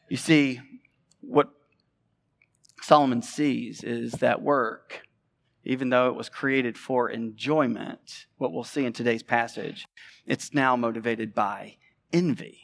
You 0.10 0.18
see, 0.18 0.62
what 1.22 1.50
Solomon 2.84 3.22
sees 3.22 3.82
is 3.82 4.12
that 4.14 4.42
work, 4.42 5.04
even 5.64 5.88
though 5.88 6.10
it 6.10 6.16
was 6.16 6.28
created 6.28 6.78
for 6.78 7.10
enjoyment, 7.10 8.26
what 8.38 8.52
we'll 8.52 8.66
see 8.66 8.84
in 8.84 8.92
today's 8.92 9.24
passage, 9.24 9.88
it's 10.28 10.54
now 10.54 10.76
motivated 10.76 11.34
by 11.34 11.78
envy. 12.12 12.60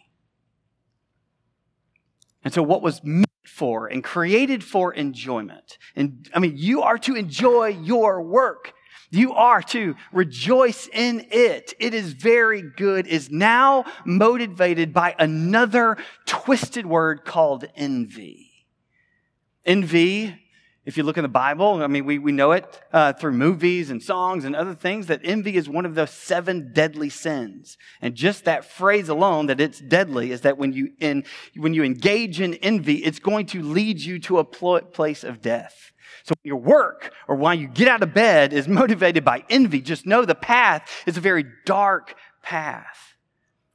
And 2.43 2.53
so, 2.53 2.61
what 2.61 2.81
was 2.81 3.01
meant 3.01 3.27
for 3.45 3.87
and 3.87 4.03
created 4.03 4.61
for 4.61 4.93
enjoyment, 4.93 5.77
and 5.95 6.29
I 6.35 6.39
mean, 6.39 6.57
you 6.57 6.81
are 6.81 6.97
to 6.97 7.15
enjoy 7.15 7.67
your 7.67 8.21
work. 8.21 8.73
You 9.11 9.33
are 9.33 9.61
to 9.61 9.95
rejoice 10.11 10.89
in 10.91 11.27
it. 11.31 11.73
It 11.79 11.93
is 11.93 12.11
very 12.11 12.61
good, 12.61 13.07
is 13.07 13.31
now 13.31 13.85
motivated 14.05 14.93
by 14.93 15.15
another 15.17 15.97
twisted 16.25 16.85
word 16.85 17.23
called 17.23 17.63
envy. 17.75 18.48
Envy, 19.69 20.35
if 20.83 20.97
you 20.97 21.03
look 21.03 21.19
in 21.19 21.21
the 21.21 21.27
Bible, 21.27 21.83
I 21.83 21.85
mean, 21.85 22.03
we, 22.03 22.17
we 22.17 22.31
know 22.31 22.53
it 22.53 22.81
uh, 22.91 23.13
through 23.13 23.33
movies 23.33 23.91
and 23.91 24.01
songs 24.01 24.45
and 24.45 24.55
other 24.55 24.73
things 24.73 25.05
that 25.05 25.21
envy 25.23 25.57
is 25.57 25.69
one 25.69 25.85
of 25.85 25.93
the 25.93 26.07
seven 26.07 26.73
deadly 26.73 27.09
sins. 27.09 27.77
And 28.01 28.15
just 28.15 28.45
that 28.45 28.65
phrase 28.65 29.09
alone, 29.09 29.45
that 29.45 29.61
it's 29.61 29.79
deadly, 29.79 30.31
is 30.31 30.41
that 30.41 30.57
when 30.57 30.73
you, 30.73 30.93
in, 30.99 31.23
when 31.55 31.75
you 31.75 31.83
engage 31.83 32.41
in 32.41 32.55
envy, 32.55 32.95
it's 32.95 33.19
going 33.19 33.45
to 33.45 33.61
lead 33.61 33.99
you 33.99 34.17
to 34.21 34.39
a 34.39 34.43
pl- 34.43 34.81
place 34.81 35.23
of 35.23 35.39
death. 35.39 35.91
So 36.23 36.33
your 36.43 36.57
work 36.57 37.13
or 37.27 37.35
why 37.35 37.53
you 37.53 37.67
get 37.67 37.87
out 37.87 38.01
of 38.01 38.11
bed 38.11 38.51
is 38.51 38.67
motivated 38.81 39.23
by 39.23 39.43
envy. 39.51 39.81
Just 39.81 40.07
know 40.07 40.25
the 40.25 40.33
path 40.33 40.89
is 41.05 41.15
a 41.15 41.21
very 41.21 41.45
dark 41.67 42.15
path. 42.41 43.09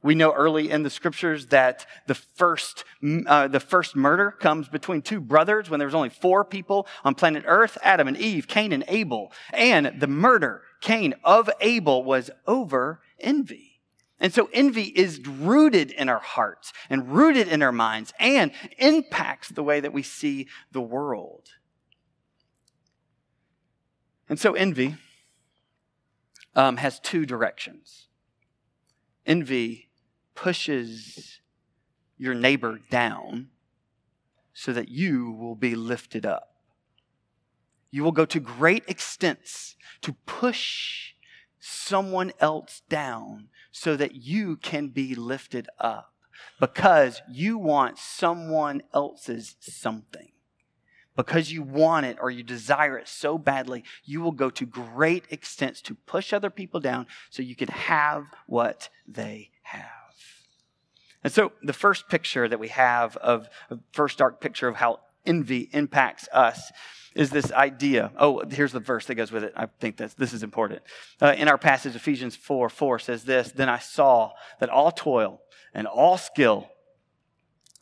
We 0.05 0.13
know 0.13 0.33
early 0.33 0.69
in 0.69 0.83
the 0.83 0.91
scriptures 0.91 1.47
that 1.47 1.87
the 2.05 2.13
first, 2.13 2.83
uh, 3.25 3.47
the 3.47 3.59
first 3.59 3.95
murder 3.95 4.29
comes 4.29 4.69
between 4.69 5.01
two 5.01 5.19
brothers 5.19 5.67
when 5.67 5.79
there 5.79 5.87
was 5.87 5.95
only 5.95 6.09
four 6.09 6.45
people 6.45 6.85
on 7.03 7.15
planet 7.15 7.43
Earth, 7.47 7.75
Adam 7.81 8.07
and 8.07 8.15
Eve, 8.15 8.47
Cain 8.47 8.71
and 8.71 8.83
Abel. 8.87 9.31
And 9.51 9.99
the 9.99 10.05
murder, 10.05 10.61
Cain 10.79 11.15
of 11.23 11.49
Abel, 11.59 12.03
was 12.03 12.29
over 12.45 13.01
envy. 13.19 13.81
And 14.19 14.31
so 14.31 14.47
envy 14.53 14.83
is 14.83 15.25
rooted 15.25 15.89
in 15.89 16.07
our 16.07 16.19
hearts 16.19 16.71
and 16.87 17.11
rooted 17.11 17.47
in 17.47 17.63
our 17.63 17.71
minds 17.71 18.13
and 18.19 18.51
impacts 18.77 19.49
the 19.49 19.63
way 19.63 19.79
that 19.79 19.91
we 19.91 20.03
see 20.03 20.47
the 20.71 20.81
world. 20.81 21.49
And 24.29 24.39
so 24.39 24.53
envy 24.53 24.97
um, 26.55 26.77
has 26.77 26.99
two 26.99 27.25
directions. 27.25 28.05
Envy 29.25 29.84
pushes 30.35 31.39
your 32.17 32.33
neighbor 32.33 32.79
down 32.89 33.47
so 34.53 34.71
that 34.71 34.89
you 34.89 35.31
will 35.31 35.55
be 35.55 35.75
lifted 35.75 36.25
up. 36.25 36.55
You 37.91 38.03
will 38.03 38.11
go 38.11 38.25
to 38.25 38.39
great 38.39 38.83
extents 38.87 39.75
to 40.01 40.13
push 40.25 41.13
someone 41.59 42.31
else 42.39 42.81
down 42.89 43.49
so 43.71 43.95
that 43.95 44.15
you 44.15 44.55
can 44.57 44.89
be 44.89 45.15
lifted 45.15 45.67
up 45.79 46.13
because 46.59 47.21
you 47.29 47.57
want 47.57 47.97
someone 47.97 48.81
else's 48.93 49.55
something. 49.59 50.31
Because 51.15 51.51
you 51.51 51.63
want 51.63 52.05
it 52.05 52.17
or 52.21 52.29
you 52.29 52.43
desire 52.43 52.97
it 52.97 53.07
so 53.07 53.37
badly, 53.37 53.83
you 54.03 54.19
will 54.19 54.33
go 54.33 54.49
to 54.49 54.65
great 54.65 55.23
extents 55.31 55.81
to 55.83 55.95
push 55.95 56.33
other 56.33 56.49
people 56.49 56.81
down 56.81 57.07
so 57.29 57.41
you 57.41 57.55
can 57.55 57.69
have 57.69 58.25
what 58.47 58.89
they 59.07 59.51
have. 59.63 59.94
And 61.25 61.33
so 61.33 61.53
the 61.63 61.73
first 61.73 62.07
picture 62.07 62.47
that 62.47 62.59
we 62.59 62.67
have 62.67 63.17
of, 63.17 63.49
the 63.67 63.79
first 63.93 64.19
dark 64.19 64.39
picture 64.39 64.67
of 64.67 64.75
how 64.75 64.99
envy 65.25 65.69
impacts 65.73 66.29
us 66.31 66.71
is 67.15 67.31
this 67.31 67.51
idea. 67.51 68.11
Oh, 68.15 68.43
here's 68.47 68.73
the 68.73 68.79
verse 68.79 69.07
that 69.07 69.15
goes 69.15 69.31
with 69.31 69.43
it. 69.43 69.51
I 69.55 69.65
think 69.79 69.97
that 69.97 70.15
this 70.17 70.33
is 70.33 70.43
important. 70.43 70.83
Uh, 71.19 71.33
in 71.35 71.47
our 71.47 71.57
passage, 71.57 71.95
Ephesians 71.95 72.35
4 72.35 72.69
4 72.69 72.99
says 72.99 73.23
this 73.23 73.51
Then 73.51 73.69
I 73.69 73.79
saw 73.79 74.33
that 74.59 74.69
all 74.69 74.91
toil 74.91 75.41
and 75.73 75.87
all 75.87 76.19
skill 76.19 76.69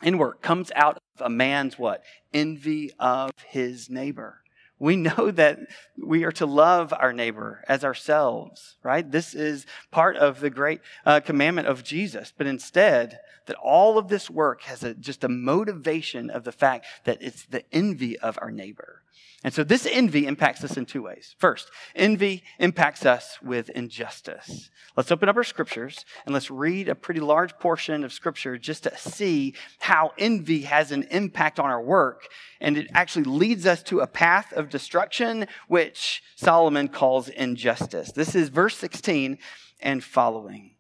in 0.02 0.18
work 0.18 0.42
comes 0.42 0.72
out 0.74 0.96
of 0.96 1.26
a 1.26 1.30
man's 1.30 1.78
what? 1.78 2.02
Envy 2.34 2.92
of 2.98 3.32
his 3.46 3.90
neighbor. 3.90 4.43
We 4.80 4.96
know 4.96 5.32
that 5.32 5.60
we 5.98 6.24
are 6.24 6.32
to 6.34 6.46
love 6.46 6.94
our 6.98 7.14
neighbor 7.14 7.64
as 7.68 7.84
ourselves, 7.84 8.76
right? 8.84 9.10
This 9.10 9.34
is 9.34 9.66
part 9.92 10.18
of 10.18 10.40
the 10.40 10.50
great 10.50 10.82
uh, 11.06 11.20
commandment 11.20 11.68
of 11.68 11.84
Jesus. 11.84 12.34
But 12.36 12.48
instead, 12.48 13.20
that 13.46 13.56
all 13.58 13.98
of 13.98 14.08
this 14.08 14.30
work 14.30 14.64
has 14.64 14.84
a, 14.84 14.94
just 14.94 15.24
a 15.24 15.30
motivation 15.30 16.30
of 16.30 16.44
the 16.44 16.52
fact 16.52 16.86
that 17.04 17.22
it's 17.22 17.46
the 17.46 17.64
envy 17.74 18.18
of 18.20 18.38
our 18.42 18.52
neighbor. 18.52 19.03
And 19.44 19.54
so 19.54 19.64
this 19.64 19.86
envy 19.86 20.26
impacts 20.26 20.64
us 20.64 20.78
in 20.78 20.86
two 20.86 21.04
ways. 21.04 21.36
First, 21.38 21.70
envy 21.96 22.44
impacts 22.60 23.06
us 23.06 23.38
with 23.44 23.70
injustice. 23.70 24.70
Let's 24.96 25.12
open 25.12 25.28
up 25.28 25.36
our 25.36 25.44
scriptures 25.44 26.06
and 26.26 26.34
let's 26.34 26.50
read 26.50 26.88
a 26.88 26.96
pretty 26.96 27.20
large 27.20 27.58
portion 27.60 28.06
of 28.06 28.14
scripture 28.14 28.58
just 28.58 28.84
to 28.84 28.98
see 28.98 29.54
how 29.80 30.12
envy 30.18 30.62
has 30.62 30.94
an 30.94 31.04
impact 31.12 31.60
on 31.60 31.70
our 31.70 31.82
work. 31.82 32.30
And 32.62 32.78
it 32.78 32.88
actually 32.94 33.26
leads 33.26 33.66
us 33.66 33.84
to 33.84 34.00
a 34.00 34.08
path 34.08 34.54
of 34.54 34.70
destruction, 34.70 35.48
which 35.68 36.24
Solomon 36.36 36.88
calls 36.88 37.28
injustice. 37.28 38.14
This 38.14 38.36
is 38.36 38.48
verse 38.48 38.78
16 38.78 39.38
and 39.82 40.04
following. 40.04 40.76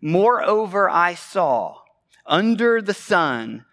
Moreover, 0.00 0.90
I 0.90 1.14
saw 1.14 1.82
under 2.26 2.82
the 2.82 2.94
sun 2.94 3.66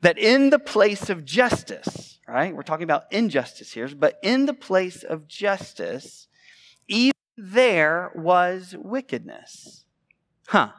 that 0.00 0.18
in 0.18 0.50
the 0.50 0.58
place 0.58 1.10
of 1.10 1.24
justice, 1.24 2.18
right? 2.26 2.54
We're 2.54 2.62
talking 2.62 2.84
about 2.84 3.12
injustice 3.12 3.72
here, 3.72 3.88
but 3.88 4.18
in 4.22 4.46
the 4.46 4.54
place 4.54 5.02
of 5.02 5.26
justice, 5.26 6.28
even 6.86 7.14
there 7.36 8.12
was 8.14 8.74
wickedness. 8.78 9.84
Huh. 10.46 10.70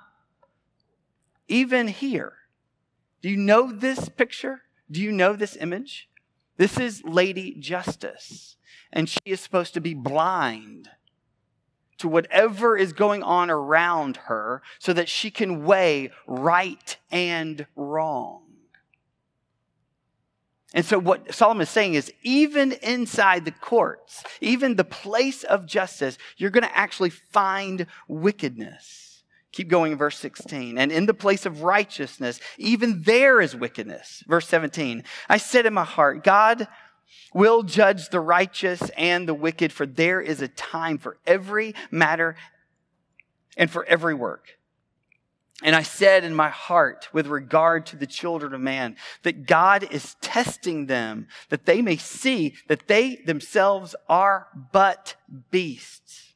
Even 1.48 1.88
here. 1.88 2.34
Do 3.22 3.30
you 3.30 3.38
know 3.38 3.72
this 3.72 4.10
picture? 4.10 4.62
Do 4.90 5.02
you 5.02 5.12
know 5.12 5.34
this 5.34 5.56
image? 5.56 6.10
This 6.58 6.78
is 6.78 7.04
Lady 7.06 7.56
Justice, 7.60 8.58
and 8.92 9.08
she 9.08 9.20
is 9.26 9.40
supposed 9.40 9.74
to 9.76 9.82
be 9.82 9.94
blind 9.94 10.90
to 12.00 12.08
whatever 12.08 12.78
is 12.78 12.94
going 12.94 13.24
on 13.24 13.50
around 13.50 14.18
her 14.18 14.62
so 14.80 14.92
that 14.94 15.08
she 15.08 15.30
can 15.32 15.64
weigh 15.64 16.12
right 16.28 16.98
and 17.12 17.66
wrong. 17.76 18.49
And 20.74 20.86
so, 20.86 21.00
what 21.00 21.34
Solomon 21.34 21.64
is 21.64 21.70
saying 21.70 21.96
is, 21.96 22.14
even 22.22 22.74
inside 22.74 23.46
the 23.46 23.52
courts, 23.52 24.24
even 24.40 24.76
the 24.76 24.84
place 24.84 25.44
of 25.44 25.66
justice, 25.66 26.18
you're 26.38 26.52
going 26.52 26.64
to 26.64 26.78
actually 26.78 27.10
find 27.10 27.88
wickedness. 28.08 29.24
Keep 29.52 29.70
going 29.70 29.94
in 29.94 29.98
verse 29.98 30.20
16. 30.20 30.78
And 30.78 30.92
in 30.92 31.08
the 31.08 31.14
place 31.16 31.48
of 31.48 31.64
righteousness, 31.64 32.40
even 32.60 33.02
there 33.02 33.42
is 33.42 33.56
wickedness. 33.56 34.24
Verse 34.28 34.48
17. 34.48 35.04
I 35.28 35.38
said 35.38 35.66
in 35.66 35.74
my 35.74 35.84
heart, 35.84 36.24
God 36.24 36.68
will 37.34 37.64
judge 37.64 38.10
the 38.10 38.20
righteous 38.20 38.82
and 38.96 39.28
the 39.28 39.34
wicked, 39.34 39.74
for 39.74 39.88
there 39.88 40.22
is 40.22 40.42
a 40.42 40.48
time 40.48 41.00
for 41.00 41.18
every 41.26 41.74
matter 41.90 42.36
and 43.58 43.72
for 43.72 43.84
every 43.86 44.14
work. 44.14 44.59
And 45.62 45.76
I 45.76 45.84
said 45.84 46.24
in 46.24 46.34
my 46.34 46.50
heart, 46.50 47.10
with 47.12 47.28
regard 47.28 47.86
to 47.88 47.98
the 47.98 48.08
children 48.08 48.54
of 48.54 48.62
man, 48.62 48.96
that 49.24 49.46
God 49.46 49.88
is 49.92 50.16
testing 50.22 50.86
them, 50.86 51.28
that 51.50 51.66
they 51.66 51.82
may 51.82 51.98
see 51.98 52.56
that 52.68 52.88
they 52.88 53.18
themselves 53.26 53.96
are 54.08 54.48
but 54.72 55.16
beasts. 55.52 56.29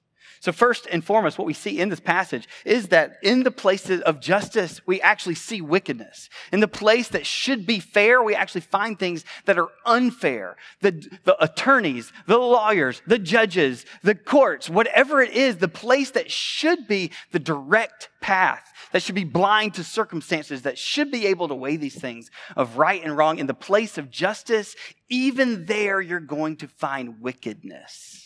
So, 0.43 0.51
first 0.51 0.88
and 0.91 1.01
foremost, 1.01 1.38
what 1.38 1.47
we 1.47 1.53
see 1.53 1.79
in 1.79 1.88
this 1.88 2.01
passage 2.01 2.50
is 2.65 2.89
that 2.89 3.15
in 3.23 3.43
the 3.43 3.50
places 3.50 4.01
of 4.01 4.19
justice, 4.19 4.81
we 4.85 5.00
actually 5.00 5.35
see 5.35 5.62
wickedness. 5.62 6.27
In 6.51 6.59
the 6.59 6.67
place 6.67 7.07
that 7.07 7.25
should 7.25 7.65
be 7.65 7.79
fair, 7.79 8.21
we 8.21 8.35
actually 8.35 8.59
find 8.59 9.00
things 9.00 9.23
that 9.45 9.57
are 9.57 9.69
unfair. 9.85 10.57
The, 10.81 11.01
the 11.23 11.41
attorneys, 11.41 12.12
the 12.27 12.38
lawyers, 12.38 13.01
the 13.07 13.19
judges, 13.19 13.85
the 14.01 14.15
courts, 14.15 14.69
whatever 14.69 15.21
it 15.21 15.31
is, 15.31 15.59
the 15.59 15.69
place 15.69 16.12
that 16.12 16.29
should 16.29 16.89
be 16.89 17.12
the 17.31 17.39
direct 17.39 18.09
path, 18.19 18.69
that 18.91 19.01
should 19.01 19.15
be 19.15 19.23
blind 19.23 19.75
to 19.75 19.83
circumstances, 19.85 20.63
that 20.63 20.77
should 20.77 21.09
be 21.09 21.27
able 21.27 21.47
to 21.47 21.55
weigh 21.55 21.77
these 21.77 21.95
things 21.97 22.29
of 22.57 22.75
right 22.75 23.01
and 23.01 23.15
wrong. 23.15 23.39
In 23.39 23.47
the 23.47 23.53
place 23.53 23.97
of 23.97 24.12
justice, 24.12 24.75
even 25.07 25.67
there, 25.67 26.01
you're 26.01 26.19
going 26.19 26.57
to 26.57 26.67
find 26.67 27.21
wickedness. 27.21 28.22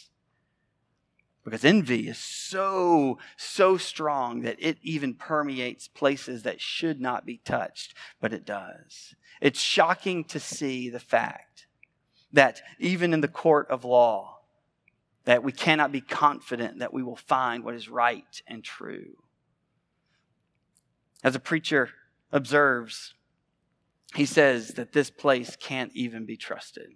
Because 1.47 1.63
envy 1.63 2.09
is 2.09 2.17
so, 2.17 3.19
so 3.37 3.77
strong 3.77 4.41
that 4.41 4.57
it 4.59 4.79
even 4.81 5.13
permeates 5.13 5.87
places 5.87 6.43
that 6.43 6.59
should 6.59 6.99
not 6.99 7.25
be 7.25 7.37
touched, 7.37 7.93
but 8.19 8.33
it 8.33 8.45
does. 8.45 9.15
It's 9.39 9.61
shocking 9.61 10.25
to 10.25 10.41
see 10.41 10.89
the 10.89 10.99
fact 10.99 11.67
that 12.33 12.59
even 12.79 13.13
in 13.13 13.21
the 13.21 13.29
court 13.29 13.67
of 13.69 13.85
law, 13.85 14.39
that 15.23 15.41
we 15.41 15.53
cannot 15.53 15.93
be 15.93 16.01
confident 16.01 16.79
that 16.79 16.93
we 16.93 17.01
will 17.01 17.15
find 17.15 17.63
what 17.63 17.75
is 17.75 17.87
right 17.87 18.41
and 18.45 18.61
true. 18.61 19.15
As 21.23 21.33
a 21.33 21.39
preacher 21.39 21.91
observes, 22.29 23.13
he 24.15 24.25
says 24.25 24.73
that 24.73 24.91
this 24.91 25.09
place 25.09 25.55
can't 25.55 25.95
even 25.95 26.25
be 26.25 26.35
trusted, 26.35 26.89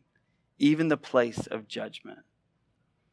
even 0.59 0.89
the 0.89 0.97
place 0.97 1.47
of 1.47 1.69
judgment. 1.69 2.19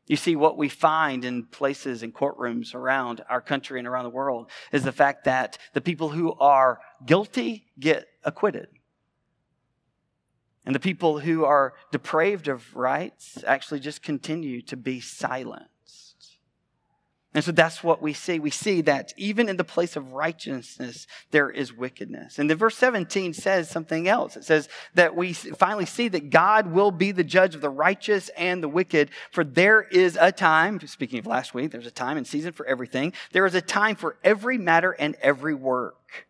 You 0.08 0.16
see, 0.16 0.36
what 0.36 0.56
we 0.56 0.70
find 0.70 1.24
in 1.24 1.44
places 1.44 2.02
and 2.02 2.14
courtrooms 2.14 2.74
around 2.74 3.22
our 3.28 3.42
country 3.42 3.78
and 3.78 3.86
around 3.86 4.04
the 4.04 4.10
world 4.10 4.50
is 4.72 4.82
the 4.82 4.92
fact 4.92 5.24
that 5.24 5.58
the 5.74 5.82
people 5.82 6.08
who 6.08 6.32
are 6.34 6.80
guilty 7.04 7.66
get 7.78 8.08
acquitted. 8.24 8.68
And 10.64 10.74
the 10.74 10.80
people 10.80 11.20
who 11.20 11.44
are 11.44 11.74
depraved 11.92 12.48
of 12.48 12.74
rights 12.74 13.44
actually 13.46 13.80
just 13.80 14.02
continue 14.02 14.62
to 14.62 14.76
be 14.76 15.00
silent. 15.00 15.68
And 17.34 17.44
so 17.44 17.52
that's 17.52 17.84
what 17.84 18.00
we 18.00 18.14
see. 18.14 18.38
We 18.38 18.50
see 18.50 18.80
that 18.82 19.12
even 19.18 19.50
in 19.50 19.58
the 19.58 19.64
place 19.64 19.96
of 19.96 20.12
righteousness, 20.12 21.06
there 21.30 21.50
is 21.50 21.76
wickedness. 21.76 22.38
And 22.38 22.48
the 22.48 22.54
verse 22.54 22.76
17 22.78 23.34
says 23.34 23.68
something 23.68 24.08
else. 24.08 24.36
It 24.36 24.44
says 24.44 24.68
that 24.94 25.14
we 25.14 25.34
finally 25.34 25.84
see 25.84 26.08
that 26.08 26.30
God 26.30 26.72
will 26.72 26.90
be 26.90 27.12
the 27.12 27.24
judge 27.24 27.54
of 27.54 27.60
the 27.60 27.68
righteous 27.68 28.30
and 28.30 28.62
the 28.62 28.68
wicked. 28.68 29.10
For 29.30 29.44
there 29.44 29.82
is 29.82 30.16
a 30.18 30.32
time, 30.32 30.80
speaking 30.86 31.18
of 31.18 31.26
last 31.26 31.52
week, 31.52 31.70
there's 31.70 31.86
a 31.86 31.90
time 31.90 32.16
and 32.16 32.26
season 32.26 32.52
for 32.52 32.64
everything. 32.64 33.12
There 33.32 33.46
is 33.46 33.54
a 33.54 33.60
time 33.60 33.96
for 33.96 34.16
every 34.24 34.56
matter 34.56 34.92
and 34.92 35.14
every 35.20 35.54
work. 35.54 36.26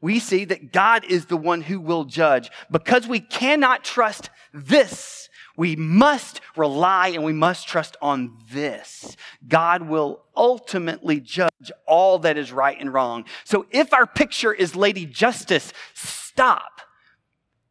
We 0.00 0.18
see 0.18 0.44
that 0.46 0.72
God 0.72 1.04
is 1.04 1.26
the 1.26 1.36
one 1.36 1.62
who 1.62 1.80
will 1.80 2.04
judge 2.04 2.50
because 2.70 3.06
we 3.06 3.20
cannot 3.20 3.84
trust 3.84 4.30
this 4.52 5.28
we 5.56 5.76
must 5.76 6.40
rely 6.56 7.08
and 7.08 7.24
we 7.24 7.32
must 7.32 7.66
trust 7.66 7.96
on 8.02 8.36
this. 8.50 9.16
God 9.46 9.82
will 9.88 10.22
ultimately 10.36 11.20
judge 11.20 11.72
all 11.86 12.18
that 12.20 12.36
is 12.36 12.52
right 12.52 12.78
and 12.78 12.92
wrong. 12.92 13.24
So 13.44 13.66
if 13.70 13.92
our 13.92 14.06
picture 14.06 14.52
is 14.52 14.76
Lady 14.76 15.06
Justice, 15.06 15.72
stop. 15.94 16.80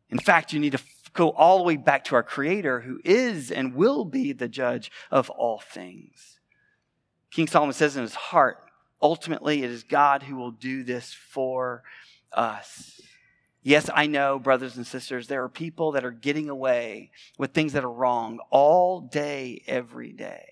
In 0.09 0.19
fact, 0.19 0.53
you 0.53 0.59
need 0.59 0.73
to 0.73 0.81
go 1.13 1.29
all 1.29 1.57
the 1.57 1.63
way 1.63 1.77
back 1.77 2.03
to 2.05 2.15
our 2.15 2.23
Creator 2.23 2.81
who 2.81 2.99
is 3.05 3.51
and 3.51 3.75
will 3.75 4.05
be 4.05 4.33
the 4.33 4.47
judge 4.47 4.91
of 5.11 5.29
all 5.29 5.59
things. 5.59 6.39
King 7.31 7.47
Solomon 7.47 7.73
says 7.73 7.95
in 7.95 8.01
his 8.01 8.15
heart, 8.15 8.57
ultimately, 9.01 9.63
it 9.63 9.69
is 9.69 9.83
God 9.83 10.23
who 10.23 10.35
will 10.35 10.51
do 10.51 10.83
this 10.83 11.13
for 11.13 11.83
us. 12.31 13.01
Yes, 13.65 13.89
I 13.91 14.05
know, 14.05 14.37
brothers 14.37 14.77
and 14.77 14.85
sisters, 14.85 15.27
there 15.27 15.43
are 15.43 15.49
people 15.49 15.93
that 15.93 16.05
are 16.05 16.11
getting 16.11 16.51
away 16.51 17.09
with 17.39 17.51
things 17.51 17.73
that 17.73 17.83
are 17.83 17.91
wrong 17.91 18.39
all 18.51 19.01
day, 19.01 19.63
every 19.65 20.11
day. 20.11 20.45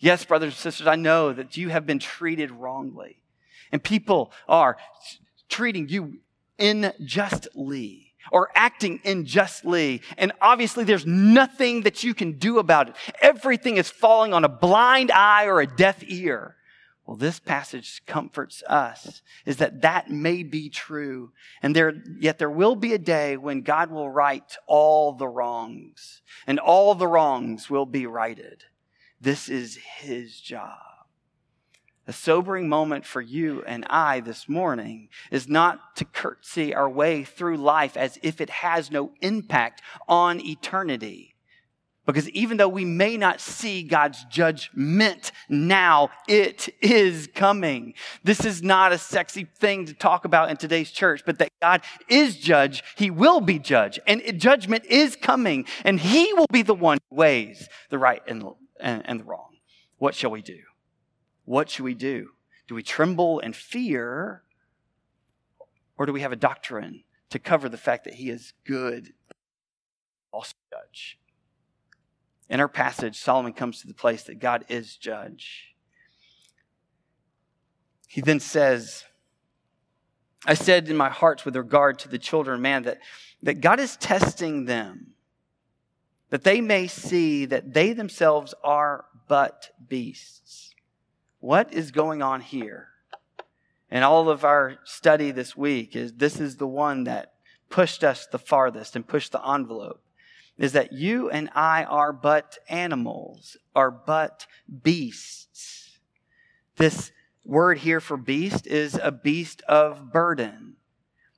Yes, 0.00 0.24
brothers 0.24 0.54
and 0.54 0.58
sisters, 0.58 0.86
I 0.86 0.96
know 0.96 1.34
that 1.34 1.58
you 1.58 1.68
have 1.68 1.84
been 1.84 1.98
treated 1.98 2.50
wrongly. 2.50 3.20
And 3.72 3.84
people 3.84 4.32
are 4.48 4.78
treating 5.50 5.90
you 5.90 6.20
unjustly 6.58 8.14
or 8.32 8.48
acting 8.54 9.00
unjustly. 9.04 10.00
And 10.16 10.32
obviously, 10.40 10.84
there's 10.84 11.04
nothing 11.04 11.82
that 11.82 12.04
you 12.04 12.14
can 12.14 12.38
do 12.38 12.58
about 12.58 12.88
it. 12.88 12.94
Everything 13.20 13.76
is 13.76 13.90
falling 13.90 14.32
on 14.32 14.46
a 14.46 14.48
blind 14.48 15.10
eye 15.10 15.44
or 15.44 15.60
a 15.60 15.66
deaf 15.66 16.02
ear. 16.06 16.56
Well, 17.08 17.16
this 17.16 17.40
passage 17.40 18.02
comforts 18.04 18.62
us 18.68 19.22
is 19.46 19.56
that 19.56 19.80
that 19.80 20.10
may 20.10 20.42
be 20.42 20.68
true. 20.68 21.32
And 21.62 21.74
there, 21.74 21.94
yet 22.20 22.38
there 22.38 22.50
will 22.50 22.76
be 22.76 22.92
a 22.92 22.98
day 22.98 23.38
when 23.38 23.62
God 23.62 23.90
will 23.90 24.10
right 24.10 24.44
all 24.66 25.14
the 25.14 25.26
wrongs 25.26 26.20
and 26.46 26.58
all 26.58 26.94
the 26.94 27.06
wrongs 27.06 27.70
will 27.70 27.86
be 27.86 28.04
righted. 28.04 28.64
This 29.18 29.48
is 29.48 29.76
his 29.76 30.38
job. 30.38 30.76
A 32.06 32.12
sobering 32.12 32.68
moment 32.68 33.06
for 33.06 33.22
you 33.22 33.62
and 33.66 33.86
I 33.88 34.20
this 34.20 34.46
morning 34.46 35.08
is 35.30 35.48
not 35.48 35.96
to 35.96 36.04
curtsy 36.04 36.74
our 36.74 36.90
way 36.90 37.24
through 37.24 37.56
life 37.56 37.96
as 37.96 38.18
if 38.22 38.38
it 38.38 38.50
has 38.50 38.90
no 38.90 39.12
impact 39.22 39.80
on 40.08 40.42
eternity. 40.44 41.27
Because 42.08 42.30
even 42.30 42.56
though 42.56 42.70
we 42.70 42.86
may 42.86 43.18
not 43.18 43.38
see 43.38 43.82
God's 43.82 44.24
judgment 44.30 45.30
now, 45.50 46.08
it 46.26 46.74
is 46.80 47.28
coming. 47.34 47.92
This 48.24 48.46
is 48.46 48.62
not 48.62 48.92
a 48.92 48.98
sexy 48.98 49.44
thing 49.44 49.84
to 49.84 49.92
talk 49.92 50.24
about 50.24 50.50
in 50.50 50.56
today's 50.56 50.90
church, 50.90 51.20
but 51.26 51.38
that 51.38 51.50
God 51.60 51.82
is 52.08 52.38
judge. 52.38 52.82
He 52.96 53.10
will 53.10 53.42
be 53.42 53.58
judge. 53.58 54.00
And 54.06 54.22
judgment 54.40 54.86
is 54.86 55.16
coming. 55.16 55.66
And 55.84 56.00
He 56.00 56.32
will 56.32 56.46
be 56.50 56.62
the 56.62 56.74
one 56.74 56.96
who 57.10 57.16
weighs 57.16 57.68
the 57.90 57.98
right 57.98 58.22
and, 58.26 58.42
and, 58.80 59.02
and 59.04 59.20
the 59.20 59.24
wrong. 59.24 59.56
What 59.98 60.14
shall 60.14 60.30
we 60.30 60.40
do? 60.40 60.60
What 61.44 61.68
should 61.68 61.84
we 61.84 61.92
do? 61.92 62.30
Do 62.68 62.74
we 62.74 62.82
tremble 62.82 63.38
and 63.38 63.54
fear? 63.54 64.44
Or 65.98 66.06
do 66.06 66.14
we 66.14 66.22
have 66.22 66.32
a 66.32 66.36
doctrine 66.36 67.04
to 67.28 67.38
cover 67.38 67.68
the 67.68 67.76
fact 67.76 68.04
that 68.04 68.14
He 68.14 68.30
is 68.30 68.54
good, 68.64 69.12
also 70.32 70.54
judge? 70.72 71.18
In 72.48 72.60
our 72.60 72.68
passage, 72.68 73.18
Solomon 73.18 73.52
comes 73.52 73.80
to 73.80 73.86
the 73.86 73.94
place 73.94 74.22
that 74.24 74.38
God 74.38 74.64
is 74.68 74.96
judge. 74.96 75.74
He 78.06 78.22
then 78.22 78.40
says, 78.40 79.04
I 80.46 80.54
said 80.54 80.88
in 80.88 80.96
my 80.96 81.10
heart 81.10 81.44
with 81.44 81.56
regard 81.56 81.98
to 82.00 82.08
the 82.08 82.18
children 82.18 82.54
of 82.54 82.60
man 82.60 82.84
that, 82.84 83.00
that 83.42 83.60
God 83.60 83.80
is 83.80 83.96
testing 83.96 84.64
them, 84.64 85.08
that 86.30 86.44
they 86.44 86.60
may 86.60 86.86
see 86.86 87.44
that 87.44 87.74
they 87.74 87.92
themselves 87.92 88.54
are 88.64 89.04
but 89.28 89.70
beasts. 89.88 90.74
What 91.40 91.72
is 91.72 91.90
going 91.90 92.22
on 92.22 92.40
here? 92.40 92.88
And 93.90 94.04
all 94.04 94.30
of 94.30 94.44
our 94.44 94.78
study 94.84 95.30
this 95.30 95.56
week 95.56 95.94
is 95.94 96.14
this 96.14 96.40
is 96.40 96.56
the 96.56 96.66
one 96.66 97.04
that 97.04 97.34
pushed 97.68 98.02
us 98.02 98.26
the 98.26 98.38
farthest 98.38 98.96
and 98.96 99.06
pushed 99.06 99.32
the 99.32 99.46
envelope 99.46 100.02
is 100.58 100.72
that 100.72 100.92
you 100.92 101.30
and 101.30 101.48
I 101.54 101.84
are 101.84 102.12
but 102.12 102.58
animals, 102.68 103.56
are 103.74 103.90
but 103.90 104.46
beasts. 104.82 105.98
This 106.76 107.12
word 107.44 107.78
here 107.78 108.00
for 108.00 108.16
beast 108.16 108.66
is 108.66 108.98
a 109.00 109.12
beast 109.12 109.62
of 109.62 110.12
burden. 110.12 110.77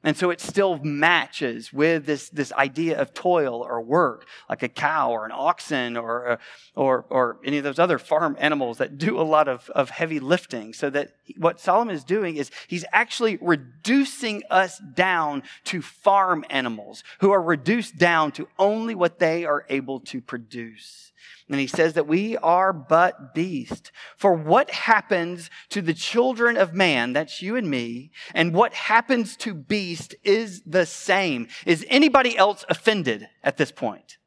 And 0.02 0.16
so 0.16 0.30
it 0.30 0.40
still 0.40 0.78
matches 0.78 1.74
with 1.74 2.06
this, 2.06 2.30
this 2.30 2.52
idea 2.54 2.98
of 2.98 3.12
toil 3.12 3.62
or 3.62 3.82
work, 3.82 4.26
like 4.48 4.62
a 4.62 4.68
cow 4.68 5.10
or 5.10 5.26
an 5.26 5.32
oxen 5.32 5.98
or, 5.98 6.28
uh, 6.28 6.36
or, 6.74 7.04
or 7.10 7.38
any 7.44 7.58
of 7.58 7.64
those 7.64 7.78
other 7.78 7.98
farm 7.98 8.34
animals 8.38 8.78
that 8.78 8.96
do 8.96 9.20
a 9.20 9.22
lot 9.22 9.46
of, 9.46 9.68
of 9.70 9.90
heavy 9.90 10.18
lifting. 10.18 10.72
So 10.72 10.88
that 10.88 11.16
what 11.36 11.60
Solomon 11.60 11.94
is 11.94 12.02
doing 12.02 12.36
is 12.36 12.50
he's 12.66 12.84
actually 12.92 13.36
reducing 13.42 14.42
us 14.48 14.78
down 14.94 15.42
to 15.64 15.82
farm 15.82 16.46
animals 16.48 17.04
who 17.18 17.30
are 17.30 17.42
reduced 17.42 17.98
down 17.98 18.32
to 18.32 18.48
only 18.58 18.94
what 18.94 19.18
they 19.18 19.44
are 19.44 19.66
able 19.68 20.00
to 20.00 20.22
produce. 20.22 21.12
And 21.48 21.59
he 21.59 21.66
says 21.66 21.94
that 21.94 22.06
we 22.06 22.37
are 22.37 22.72
but 22.72 23.35
beasts. 23.35 23.90
For 24.16 24.33
what 24.33 24.70
happens 24.70 25.50
to 25.70 25.83
the 25.83 25.94
children 25.94 26.56
of 26.56 26.74
man, 26.74 27.12
that's 27.12 27.42
you 27.42 27.56
and 27.56 27.68
me, 27.68 28.12
and 28.35 28.54
what 28.54 28.72
happens 28.72 29.37
to 29.38 29.54
beast 29.54 30.14
is 30.22 30.62
the 30.64 30.87
same. 30.87 31.48
Is 31.66 31.85
anybody 31.88 32.38
else 32.38 32.64
offended 32.68 33.28
at 33.42 33.56
this 33.56 33.72
point? 33.72 34.18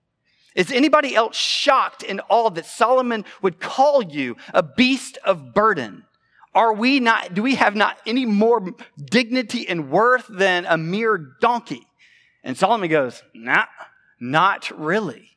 Is 0.53 0.71
anybody 0.71 1.15
else 1.15 1.37
shocked 1.37 2.03
in 2.03 2.19
all 2.21 2.49
that 2.51 2.65
Solomon 2.65 3.25
would 3.41 3.59
call 3.59 4.03
you 4.03 4.35
a 4.53 4.61
beast 4.61 5.17
of 5.23 5.53
burden? 5.53 6.05
Are 6.53 6.73
we 6.73 6.99
not, 6.99 7.33
do 7.33 7.41
we 7.41 7.55
have 7.55 7.75
not 7.75 7.97
any 8.05 8.25
more 8.25 8.75
dignity 8.97 9.67
and 9.67 9.89
worth 9.89 10.27
than 10.29 10.65
a 10.65 10.77
mere 10.77 11.17
donkey? 11.41 11.87
And 12.43 12.57
Solomon 12.57 12.89
goes, 12.89 13.23
nah, 13.33 13.65
not 14.19 14.69
really 14.77 15.29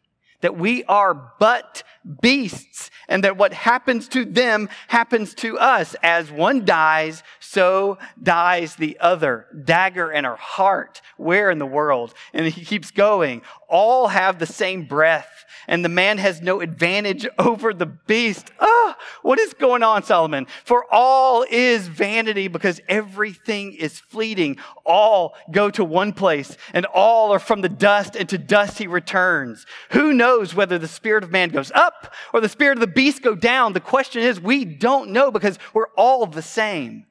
that 0.47 0.57
we 0.57 0.85
are 0.85 1.13
but 1.41 1.83
beasts 2.21 2.91
and 3.09 3.25
that 3.25 3.37
what 3.37 3.53
happens 3.53 4.09
to 4.09 4.25
them 4.25 4.69
happens 4.89 5.35
to 5.35 5.59
us. 5.59 5.95
As 6.03 6.31
one 6.31 6.65
dies, 6.65 7.23
so 7.41 7.99
dies 8.23 8.77
the 8.77 8.99
other. 9.01 9.47
Dagger 9.65 10.11
in 10.11 10.25
our 10.25 10.37
heart. 10.37 11.03
Where 11.17 11.51
in 11.51 11.59
the 11.59 11.67
world? 11.67 12.15
And 12.33 12.47
he 12.47 12.65
keeps 12.65 12.91
going. 12.91 13.43
All 13.69 14.09
have 14.09 14.39
the 14.39 14.47
same 14.47 14.85
breath 14.85 15.37
and 15.69 15.85
the 15.85 15.89
man 15.89 16.19
has 16.19 16.41
no 16.41 16.61
advantage 16.61 17.27
over 17.39 17.73
the 17.73 17.87
beast. 17.87 18.51
Ah, 18.61 18.97
what 19.23 19.39
is 19.39 19.55
going 19.55 19.83
on, 19.83 20.03
Solomon? 20.03 20.47
For 20.65 20.85
all 20.93 21.45
is 21.51 21.89
vanity 21.89 22.49
because 22.49 22.81
everything 22.89 23.73
is 23.73 23.99
fleeting. 23.99 24.59
All 24.85 25.35
go 25.51 25.71
to 25.71 25.85
one 25.85 26.13
place 26.13 26.57
and 26.73 26.87
all 26.87 27.33
are 27.33 27.39
from 27.39 27.61
the 27.61 27.69
dust 27.69 28.17
and 28.17 28.29
to 28.29 28.39
dust 28.39 28.79
he 28.79 28.87
returns. 28.87 29.67
Who 29.91 30.13
knows 30.13 30.55
whether 30.55 30.79
the 30.79 30.89
spirit 30.89 31.25
of 31.25 31.31
man 31.31 31.51
goes 31.51 31.73
up 31.73 31.95
or 32.33 32.41
the 32.41 32.49
spirit 32.49 32.77
of 32.77 32.81
the 32.81 32.87
beast 32.87 33.23
go 33.23 33.35
down? 33.35 33.73
The 33.73 33.81
question 33.81 34.23
is, 34.23 34.41
we 34.41 34.65
don't 34.65 35.11
know 35.11 35.31
because 35.31 35.59
we're 35.75 35.89
all 35.97 36.27
the 36.27 36.43
same. 36.43 37.07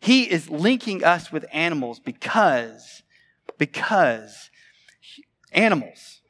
He 0.00 0.30
is 0.30 0.50
linking 0.50 1.02
us 1.02 1.32
with 1.32 1.46
animals 1.52 1.98
because, 1.98 3.02
because 3.58 4.50
animals 5.52 6.20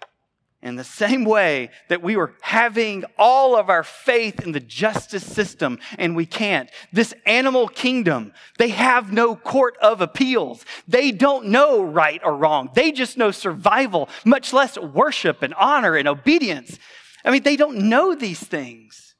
in 0.65 0.77
the 0.77 0.83
same 0.83 1.25
way 1.25 1.69
that 1.89 2.03
we 2.03 2.17
were 2.17 2.33
having 2.41 3.05
all 3.19 3.55
of 3.55 3.69
our 3.69 3.85
faith 3.85 4.41
in 4.41 4.53
the 4.53 4.61
justice 4.61 5.25
system 5.25 5.79
and 5.99 6.17
we 6.17 6.25
can't. 6.25 6.71
This 6.91 7.13
animal 7.27 7.69
kingdom, 7.69 8.33
they 8.59 8.71
have 8.71 9.13
no 9.13 9.37
court 9.37 9.77
of 9.83 10.01
appeals. 10.01 10.65
They 10.89 11.13
don't 11.13 11.49
know 11.49 11.83
right 11.83 12.21
or 12.25 12.35
wrong. 12.35 12.71
They 12.75 12.93
just 12.93 13.19
know 13.19 13.31
survival, 13.31 14.09
much 14.25 14.55
less 14.55 14.79
worship 14.79 15.43
and 15.43 15.53
honor 15.55 15.97
and 15.97 16.09
obedience. 16.09 16.79
I 17.25 17.31
mean, 17.31 17.43
they 17.43 17.57
don't 17.57 17.89
know 17.89 18.15
these 18.15 18.41
things. 18.41 19.15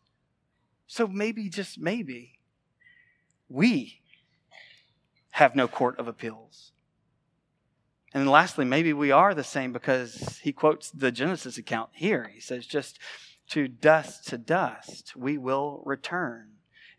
So 0.87 1.07
maybe, 1.07 1.49
just 1.49 1.79
maybe, 1.79 2.39
we 3.49 4.01
have 5.31 5.57
no 5.57 5.67
court 5.67 5.99
of 5.99 6.07
appeals. 6.07 6.73
And 8.13 8.29
lastly, 8.31 8.65
maybe 8.65 8.93
we 8.93 9.11
are 9.11 9.35
the 9.35 9.43
same 9.43 9.73
because 9.73 10.39
he 10.43 10.53
quotes 10.53 10.91
the 10.91 11.11
Genesis 11.11 11.59
account 11.59 11.91
here. 11.95 12.31
He 12.33 12.41
says, 12.41 12.67
just 12.67 12.99
to 13.51 13.69
dust 13.69 14.27
to 14.29 14.39
dust 14.39 15.17
we 15.17 15.37
will 15.37 15.83
return. 15.85 16.51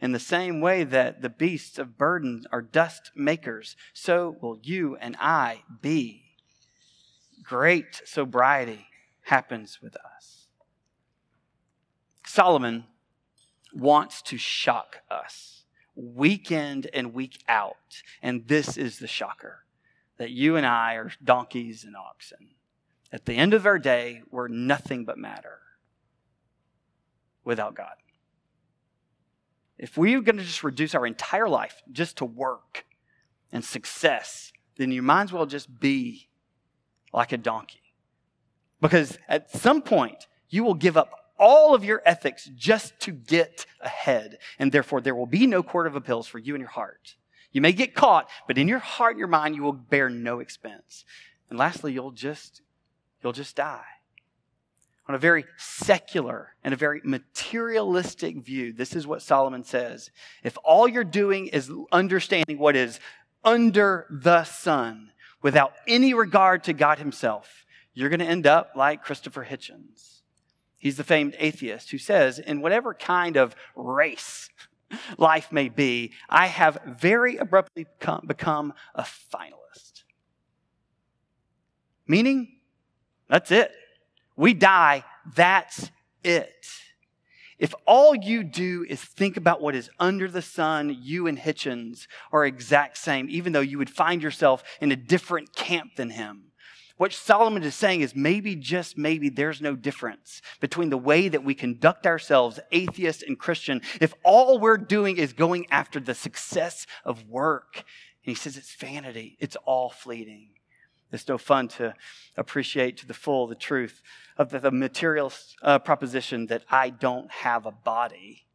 In 0.02 0.12
the 0.12 0.20
same 0.20 0.60
way 0.60 0.84
that 0.84 1.22
the 1.22 1.30
beasts 1.30 1.80
of 1.80 1.98
burden 1.98 2.44
are 2.52 2.62
dust 2.62 3.12
makers, 3.16 3.78
so 3.94 4.36
will 4.42 4.60
you 4.62 4.98
and 4.98 5.16
I 5.20 5.64
be. 5.82 6.24
Great 7.44 8.02
sobriety 8.04 8.88
happens 9.24 9.80
with 9.82 9.96
us. 9.96 10.35
Solomon 12.36 12.84
wants 13.74 14.22
to 14.24 14.38
shock 14.38 14.98
us 15.10 15.64
week 15.96 16.52
in 16.52 16.84
and 16.94 17.14
week 17.14 17.42
out, 17.48 18.02
and 18.22 18.46
this 18.46 18.76
is 18.76 19.00
the 19.00 19.08
shocker 19.08 19.60
that 20.18 20.32
you 20.32 20.58
and 20.58 20.66
I 20.66 20.96
are 20.96 21.14
donkeys 21.24 21.86
and 21.86 21.96
oxen. 21.96 22.50
At 23.10 23.26
the 23.26 23.36
end 23.36 23.54
of 23.54 23.66
our 23.66 23.80
day, 23.80 24.22
we're 24.30 24.50
nothing 24.50 25.06
but 25.06 25.18
matter 25.18 25.60
without 27.46 27.74
God. 27.74 27.96
If 29.78 29.98
we're 29.98 30.20
going 30.20 30.36
to 30.36 30.44
just 30.44 30.62
reduce 30.62 30.94
our 30.94 31.08
entire 31.08 31.48
life 31.48 31.82
just 31.90 32.18
to 32.18 32.26
work 32.26 32.84
and 33.50 33.64
success, 33.64 34.52
then 34.76 34.92
you 34.92 35.02
might 35.02 35.24
as 35.24 35.32
well 35.32 35.46
just 35.46 35.80
be 35.80 36.28
like 37.14 37.32
a 37.32 37.38
donkey. 37.38 37.94
Because 38.82 39.18
at 39.30 39.50
some 39.52 39.82
point, 39.82 40.28
you 40.50 40.66
will 40.66 40.74
give 40.74 40.98
up 40.98 41.25
all 41.38 41.76
of 41.76 41.84
your 41.84 42.02
ethics 42.06 42.50
just 42.56 43.00
to 43.02 43.12
get 43.12 43.66
ahead. 43.82 44.38
And 44.60 44.72
therefore, 44.72 45.02
there 45.02 45.16
will 45.16 45.26
be 45.26 45.48
no 45.48 45.64
court 45.64 45.88
of 45.88 45.96
appeals 45.96 46.28
for 46.28 46.40
you 46.40 46.56
in 46.56 46.62
your 46.62 46.70
heart. 46.70 47.16
You 47.52 47.62
may 47.62 47.72
get 47.72 47.96
caught, 47.96 48.30
but 48.48 48.58
in 48.58 48.68
your 48.68 48.80
heart 48.80 49.12
and 49.12 49.20
your 49.20 49.28
mind, 49.28 49.56
you 49.56 49.64
will 49.64 49.74
bear 49.74 50.10
no 50.10 50.40
expense. 50.40 51.06
And 51.50 51.58
lastly, 51.58 51.94
you'll 51.94 52.12
just, 52.12 52.62
you'll 53.24 53.34
just 53.34 53.56
die. 53.56 53.86
On 55.08 55.16
a 55.16 55.20
very 55.20 55.46
secular 55.58 56.56
and 56.64 56.74
a 56.74 56.78
very 56.78 57.00
materialistic 57.04 58.44
view, 58.44 58.74
this 58.74 58.96
is 58.96 59.06
what 59.06 59.22
Solomon 59.22 59.64
says. 59.64 60.10
If 60.44 60.58
all 60.64 60.88
you're 60.88 61.04
doing 61.04 61.48
is 61.48 61.72
understanding 61.92 62.58
what 62.58 62.76
is 62.76 63.00
under 63.44 64.08
the 64.10 64.44
sun 64.46 65.12
without 65.44 65.74
any 65.88 66.16
regard 66.16 66.64
to 66.64 66.74
God 66.74 66.98
Himself, 66.98 67.66
you're 67.94 68.10
going 68.10 68.20
to 68.20 68.26
end 68.26 68.48
up 68.48 68.72
like 68.76 69.04
Christopher 69.04 69.46
Hitchens. 69.46 70.16
He's 70.78 70.98
the 70.98 71.04
famed 71.04 71.36
atheist 71.40 71.92
who 71.92 71.98
says, 71.98 72.40
in 72.40 72.62
whatever 72.62 72.94
kind 72.94 73.38
of 73.38 73.56
race 73.76 74.50
life 75.18 75.52
may 75.52 75.70
be, 75.70 76.12
I 76.30 76.48
have 76.48 76.78
very 76.86 77.38
abruptly 77.38 77.86
become, 78.00 78.26
become 78.28 78.74
a 78.94 79.04
finalist. 79.04 80.04
Meaning, 82.08 82.60
that's 83.28 83.52
it. 83.52 83.72
We 84.36 84.54
die, 84.54 85.04
that's 85.36 85.90
it. 86.24 86.68
If 87.58 87.74
all 87.88 88.14
you 88.14 88.44
do 88.44 88.86
is 88.88 89.02
think 89.02 89.38
about 89.38 89.62
what 89.62 89.76
is 89.76 89.90
under 89.98 90.28
the 90.28 90.42
sun, 90.42 90.98
you 91.02 91.26
and 91.26 91.38
Hitchens 91.38 92.08
are 92.32 92.46
exact 92.46 92.98
same, 92.98 93.28
even 93.30 93.54
though 93.54 93.62
you 93.62 93.78
would 93.78 93.90
find 93.90 94.22
yourself 94.22 94.64
in 94.82 94.92
a 94.92 94.96
different 94.98 95.56
camp 95.56 95.96
than 95.96 96.10
him. 96.10 96.52
What 96.98 97.12
Solomon 97.12 97.64
is 97.64 97.76
saying 97.76 98.02
is 98.02 98.16
maybe, 98.16 98.56
just 98.56 98.98
maybe, 98.98 99.28
there's 99.28 99.62
no 99.62 99.76
difference 99.76 100.42
between 100.62 100.90
the 100.90 100.98
way 100.98 101.28
that 101.28 101.44
we 101.44 101.54
conduct 101.54 102.08
ourselves, 102.08 102.60
atheist 102.72 103.22
and 103.22 103.38
Christian, 103.38 103.82
if 104.00 104.14
all 104.24 104.60
we're 104.60 104.78
doing 104.78 105.18
is 105.18 105.34
going 105.34 105.66
after 105.70 106.00
the 106.00 106.16
success 106.16 106.88
of 107.04 107.28
work. 107.28 107.76
And 107.76 108.32
he 108.32 108.36
says 108.36 108.56
it's 108.56 108.74
vanity, 108.76 109.36
it's 109.42 109.58
all 109.66 109.90
fleeting. 109.90 110.52
It's 111.12 111.28
no 111.28 111.38
fun 111.38 111.68
to 111.70 111.94
appreciate 112.36 112.98
to 112.98 113.08
the 113.08 113.14
full 113.14 113.48
the 113.48 113.56
truth 113.56 114.02
of 114.38 114.50
the, 114.50 114.60
the 114.60 114.72
material 114.72 115.32
uh, 115.62 115.80
proposition 115.80 116.48
that 116.48 116.64
I 116.70 116.90
don't 116.90 117.32
have 117.32 117.66
a 117.66 117.72
body. 117.72 118.48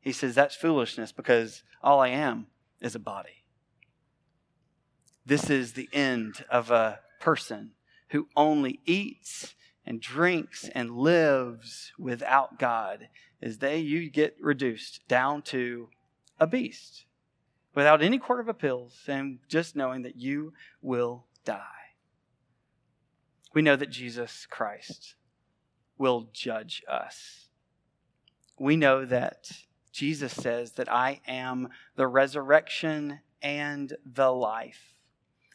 He 0.00 0.12
says 0.12 0.34
that's 0.34 0.54
foolishness 0.54 1.12
because 1.12 1.62
all 1.82 2.00
I 2.00 2.08
am 2.08 2.46
is 2.80 2.94
a 2.94 3.00
body. 3.00 3.44
This 5.24 5.50
is 5.50 5.72
the 5.72 5.88
end 5.92 6.44
of 6.48 6.70
a 6.70 7.00
person 7.20 7.72
who 8.08 8.28
only 8.36 8.80
eats 8.84 9.54
and 9.84 10.00
drinks 10.00 10.68
and 10.74 10.90
lives 10.90 11.92
without 11.98 12.58
God 12.58 13.08
is 13.40 13.58
they 13.58 13.78
you 13.78 14.10
get 14.10 14.36
reduced 14.40 15.06
down 15.08 15.42
to 15.42 15.88
a 16.40 16.46
beast 16.46 17.04
without 17.74 18.02
any 18.02 18.18
court 18.18 18.40
of 18.40 18.48
a 18.48 18.50
appeals 18.50 18.98
and 19.06 19.38
just 19.48 19.76
knowing 19.76 20.02
that 20.02 20.16
you 20.16 20.52
will 20.82 21.26
die. 21.44 21.60
We 23.54 23.62
know 23.62 23.76
that 23.76 23.90
Jesus 23.90 24.46
Christ 24.50 25.14
will 25.98 26.28
judge 26.32 26.82
us. 26.88 27.48
We 28.58 28.76
know 28.76 29.04
that 29.04 29.50
Jesus 29.92 30.32
says 30.32 30.72
that 30.72 30.92
I 30.92 31.20
am 31.26 31.68
the 31.94 32.06
resurrection 32.06 33.20
and 33.42 33.94
the 34.04 34.30
life. 34.30 34.95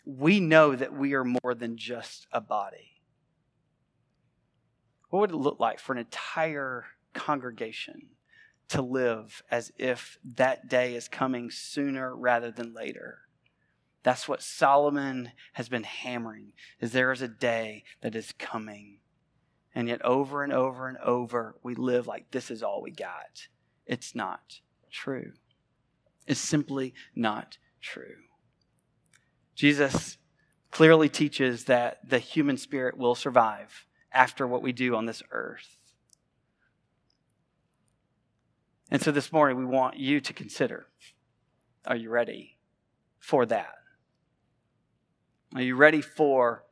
We 0.05 0.39
know 0.39 0.75
that 0.75 0.93
we 0.93 1.13
are 1.13 1.23
more 1.23 1.53
than 1.53 1.77
just 1.77 2.27
a 2.31 2.41
body. 2.41 3.01
What 5.09 5.19
would 5.19 5.31
it 5.31 5.35
look 5.35 5.59
like 5.59 5.79
for 5.79 5.93
an 5.93 5.99
entire 5.99 6.85
congregation 7.13 8.09
to 8.69 8.81
live 8.81 9.43
as 9.51 9.71
if 9.77 10.17
that 10.35 10.69
day 10.69 10.95
is 10.95 11.07
coming 11.07 11.51
sooner 11.51 12.15
rather 12.15 12.49
than 12.49 12.73
later? 12.73 13.19
That's 14.03 14.27
what 14.27 14.41
Solomon 14.41 15.33
has 15.53 15.69
been 15.69 15.83
hammering 15.83 16.53
is 16.79 16.91
there 16.91 17.11
is 17.11 17.21
a 17.21 17.27
day 17.27 17.83
that 18.01 18.15
is 18.15 18.33
coming. 18.39 18.99
And 19.75 19.87
yet 19.87 20.03
over 20.03 20.43
and 20.43 20.51
over 20.51 20.87
and 20.87 20.97
over 20.97 21.57
we 21.61 21.75
live 21.75 22.07
like 22.07 22.31
this 22.31 22.49
is 22.49 22.63
all 22.63 22.81
we 22.81 22.91
got. 22.91 23.47
It's 23.85 24.15
not 24.15 24.61
true. 24.89 25.33
It's 26.25 26.39
simply 26.39 26.93
not 27.15 27.57
true. 27.81 28.15
Jesus 29.61 30.17
clearly 30.71 31.07
teaches 31.07 31.65
that 31.65 31.99
the 32.09 32.17
human 32.17 32.57
spirit 32.57 32.97
will 32.97 33.13
survive 33.13 33.85
after 34.11 34.47
what 34.47 34.63
we 34.63 34.71
do 34.71 34.95
on 34.95 35.05
this 35.05 35.21
earth. 35.29 35.77
And 38.89 38.99
so 38.99 39.11
this 39.11 39.31
morning, 39.31 39.57
we 39.57 39.65
want 39.65 39.97
you 39.97 40.19
to 40.19 40.33
consider 40.33 40.87
are 41.85 41.95
you 41.95 42.09
ready 42.09 42.57
for 43.19 43.45
that? 43.45 43.75
Are 45.53 45.61
you 45.61 45.75
ready 45.75 46.01
for 46.01 46.63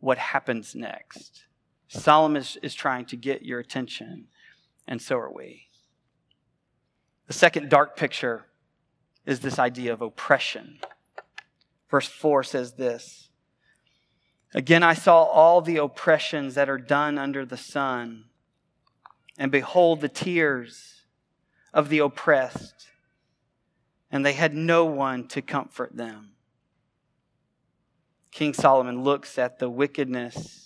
what 0.00 0.18
happens 0.18 0.74
next? 0.74 1.44
Solomon 1.86 2.42
is, 2.42 2.58
is 2.64 2.74
trying 2.74 3.04
to 3.04 3.16
get 3.16 3.44
your 3.44 3.60
attention, 3.60 4.26
and 4.88 5.00
so 5.00 5.18
are 5.18 5.32
we. 5.32 5.68
The 7.28 7.32
second 7.32 7.70
dark 7.70 7.96
picture 7.96 8.46
is 9.24 9.38
this 9.38 9.60
idea 9.60 9.92
of 9.92 10.02
oppression. 10.02 10.80
Verse 11.92 12.08
4 12.08 12.42
says 12.42 12.72
this 12.72 13.28
Again, 14.54 14.82
I 14.82 14.94
saw 14.94 15.22
all 15.22 15.60
the 15.60 15.76
oppressions 15.76 16.54
that 16.54 16.68
are 16.68 16.78
done 16.78 17.18
under 17.18 17.44
the 17.44 17.58
sun, 17.58 18.24
and 19.38 19.52
behold, 19.52 20.00
the 20.00 20.08
tears 20.08 21.02
of 21.72 21.90
the 21.90 21.98
oppressed, 21.98 22.88
and 24.10 24.24
they 24.24 24.32
had 24.32 24.54
no 24.54 24.86
one 24.86 25.28
to 25.28 25.42
comfort 25.42 25.94
them. 25.94 26.30
King 28.30 28.54
Solomon 28.54 29.04
looks 29.04 29.38
at 29.38 29.58
the 29.58 29.68
wickedness 29.68 30.61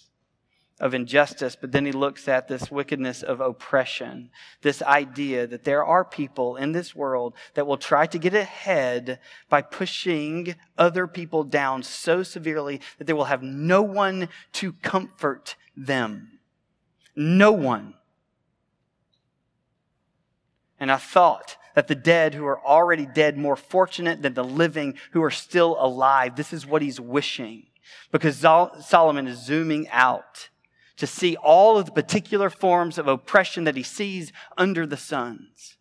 of 0.78 0.92
injustice, 0.92 1.56
but 1.56 1.72
then 1.72 1.86
he 1.86 1.92
looks 1.92 2.28
at 2.28 2.48
this 2.48 2.70
wickedness 2.70 3.22
of 3.22 3.40
oppression, 3.40 4.30
this 4.60 4.82
idea 4.82 5.46
that 5.46 5.64
there 5.64 5.84
are 5.84 6.04
people 6.04 6.56
in 6.56 6.72
this 6.72 6.94
world 6.94 7.34
that 7.54 7.66
will 7.66 7.78
try 7.78 8.06
to 8.06 8.18
get 8.18 8.34
ahead 8.34 9.18
by 9.48 9.62
pushing 9.62 10.54
other 10.76 11.06
people 11.06 11.44
down 11.44 11.82
so 11.82 12.22
severely 12.22 12.80
that 12.98 13.06
they 13.06 13.14
will 13.14 13.24
have 13.24 13.42
no 13.42 13.80
one 13.80 14.28
to 14.52 14.72
comfort 14.74 15.56
them. 15.76 16.38
No 17.14 17.52
one. 17.52 17.94
And 20.78 20.92
I 20.92 20.96
thought 20.96 21.56
that 21.74 21.88
the 21.88 21.94
dead 21.94 22.34
who 22.34 22.44
are 22.44 22.60
already 22.60 23.06
dead 23.06 23.38
more 23.38 23.56
fortunate 23.56 24.20
than 24.20 24.34
the 24.34 24.44
living 24.44 24.94
who 25.12 25.22
are 25.22 25.30
still 25.30 25.76
alive. 25.78 26.36
This 26.36 26.52
is 26.52 26.66
what 26.66 26.82
he's 26.82 27.00
wishing 27.00 27.66
because 28.12 28.36
Solomon 28.36 29.26
is 29.26 29.44
zooming 29.44 29.88
out 29.88 30.50
to 30.96 31.06
see 31.06 31.36
all 31.36 31.78
of 31.78 31.86
the 31.86 31.92
particular 31.92 32.50
forms 32.50 32.98
of 32.98 33.06
oppression 33.06 33.64
that 33.64 33.76
he 33.76 33.82
sees 33.82 34.32
under 34.56 34.86
the 34.86 34.96
suns. 34.96 35.76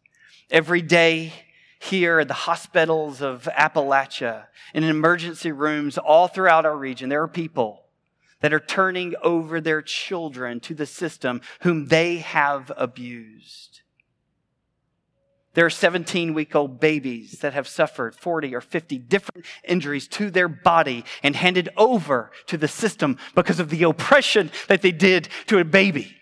Every 0.49 0.81
day 0.81 1.33
here 1.79 2.19
at 2.19 2.27
the 2.27 2.33
hospitals 2.33 3.21
of 3.21 3.47
Appalachia, 3.57 4.45
in 4.73 4.83
emergency 4.83 5.51
rooms 5.51 5.97
all 5.97 6.27
throughout 6.27 6.65
our 6.65 6.77
region, 6.77 7.09
there 7.09 7.21
are 7.21 7.27
people 7.27 7.85
that 8.41 8.53
are 8.53 8.59
turning 8.59 9.15
over 9.23 9.61
their 9.61 9.81
children 9.81 10.59
to 10.59 10.73
the 10.73 10.85
system 10.85 11.41
whom 11.61 11.87
they 11.87 12.17
have 12.17 12.71
abused. 12.75 13.81
There 15.55 15.65
are 15.65 15.69
17 15.69 16.33
week 16.33 16.53
old 16.53 16.81
babies 16.81 17.39
that 17.39 17.53
have 17.53 17.67
suffered 17.67 18.13
40 18.13 18.53
or 18.53 18.61
50 18.61 18.97
different 18.97 19.45
injuries 19.63 20.05
to 20.09 20.29
their 20.29 20.49
body 20.49 21.05
and 21.23 21.33
handed 21.33 21.69
over 21.77 22.31
to 22.47 22.57
the 22.57 22.67
system 22.67 23.17
because 23.35 23.61
of 23.61 23.69
the 23.69 23.83
oppression 23.83 24.51
that 24.67 24.81
they 24.81 24.91
did 24.91 25.29
to 25.47 25.57
a 25.57 25.63
baby. 25.63 26.17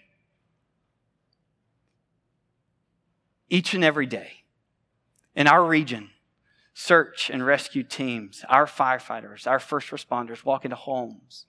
Each 3.49 3.73
and 3.73 3.83
every 3.83 4.05
day 4.05 4.43
in 5.35 5.47
our 5.47 5.65
region, 5.65 6.11
search 6.75 7.31
and 7.31 7.43
rescue 7.43 7.83
teams, 7.83 8.45
our 8.49 8.67
firefighters, 8.67 9.47
our 9.47 9.59
first 9.59 9.89
responders 9.89 10.45
walk 10.45 10.63
into 10.63 10.75
homes 10.75 11.47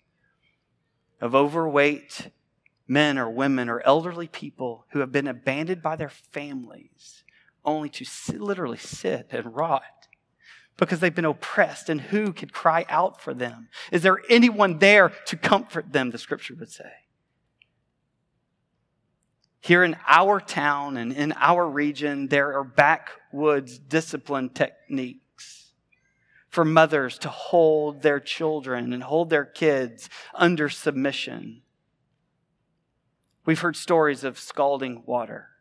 of 1.21 1.35
overweight 1.35 2.31
men 2.89 3.19
or 3.19 3.29
women 3.29 3.69
or 3.69 3.83
elderly 3.83 4.27
people 4.27 4.87
who 4.91 5.01
have 5.01 5.13
been 5.13 5.27
abandoned 5.27 5.83
by 5.83 5.97
their 5.97 6.09
families 6.09 7.24
only 7.65 7.89
to 7.91 8.05
sit, 8.05 8.41
literally 8.41 8.79
sit 8.79 9.29
and 9.31 9.55
rot 9.55 9.83
because 10.77 11.01
they've 11.01 11.15
been 11.15 11.25
oppressed, 11.25 11.89
and 11.89 12.01
who 12.01 12.33
could 12.33 12.53
cry 12.53 12.85
out 12.89 13.21
for 13.21 13.33
them? 13.33 13.69
Is 13.93 14.03
there 14.03 14.19
anyone 14.29 14.79
there 14.79 15.11
to 15.27 15.37
comfort 15.37 15.93
them, 15.93 16.11
the 16.11 16.19
scripture 16.19 16.55
would 16.59 16.71
say? 16.71 16.91
Here 19.61 19.85
in 19.85 19.97
our 20.07 20.41
town 20.41 20.97
and 20.97 21.13
in 21.13 21.33
our 21.37 21.69
region, 21.69 22.29
there 22.29 22.59
are 22.59 22.65
backwoods 22.65 23.79
discipline 23.79 24.51
techniques 24.51 25.73
for 26.49 26.65
mothers 26.65 27.19
to 27.19 27.29
hold 27.29 28.03
their 28.03 28.21
children 28.21 28.93
and 28.93 29.03
hold 29.03 29.31
their 29.31 29.45
kids 29.45 30.11
under 30.35 30.69
submission. 30.69 31.63
We've 33.47 33.61
heard 33.61 33.77
stories 33.77 34.23
of 34.25 34.39
scalding 34.39 35.03
water 35.07 35.54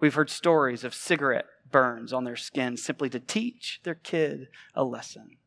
We've 0.00 0.14
heard 0.14 0.30
stories 0.30 0.84
of 0.84 0.94
cigarette 0.94 1.46
burns 1.70 2.12
on 2.12 2.24
their 2.24 2.36
skin 2.36 2.76
simply 2.76 3.08
to 3.10 3.20
teach 3.20 3.80
their 3.84 3.94
kid 3.94 4.48
a 4.74 4.84
lesson. 4.84 5.38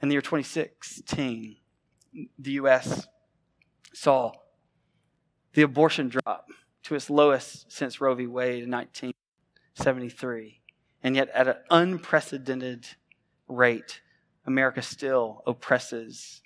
In 0.00 0.08
the 0.08 0.14
year 0.14 0.22
2016, 0.22 1.56
the 2.38 2.52
U.S. 2.52 3.08
saw 3.92 4.32
the 5.54 5.62
abortion 5.62 6.08
drop 6.08 6.48
to 6.84 6.94
its 6.94 7.10
lowest 7.10 7.70
since 7.72 8.00
Roe 8.00 8.14
v. 8.14 8.26
Wade 8.26 8.62
in 8.64 8.70
1973. 8.70 10.60
And 11.02 11.16
yet, 11.16 11.28
at 11.30 11.48
an 11.48 11.56
unprecedented 11.70 12.86
rate, 13.48 14.00
America 14.46 14.82
still 14.82 15.42
oppresses 15.46 16.42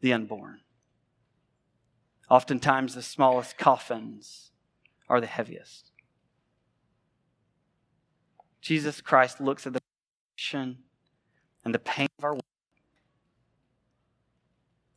the 0.00 0.12
unborn. 0.12 0.60
Oftentimes, 2.32 2.94
the 2.94 3.02
smallest 3.02 3.58
coffins 3.58 4.52
are 5.06 5.20
the 5.20 5.26
heaviest. 5.26 5.90
Jesus 8.62 9.02
Christ 9.02 9.38
looks 9.38 9.66
at 9.66 9.74
the 9.74 9.80
and 10.54 11.74
the 11.74 11.78
pain 11.78 12.08
of 12.16 12.24
our 12.24 12.30
world. 12.32 12.42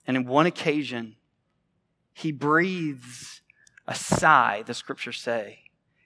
And 0.08 0.16
in 0.16 0.26
one 0.26 0.46
occasion, 0.46 1.18
he 2.14 2.32
breathes 2.32 3.42
a 3.86 3.96
sigh, 3.96 4.64
the 4.66 4.74
scriptures 4.74 5.20
say. 5.20 5.60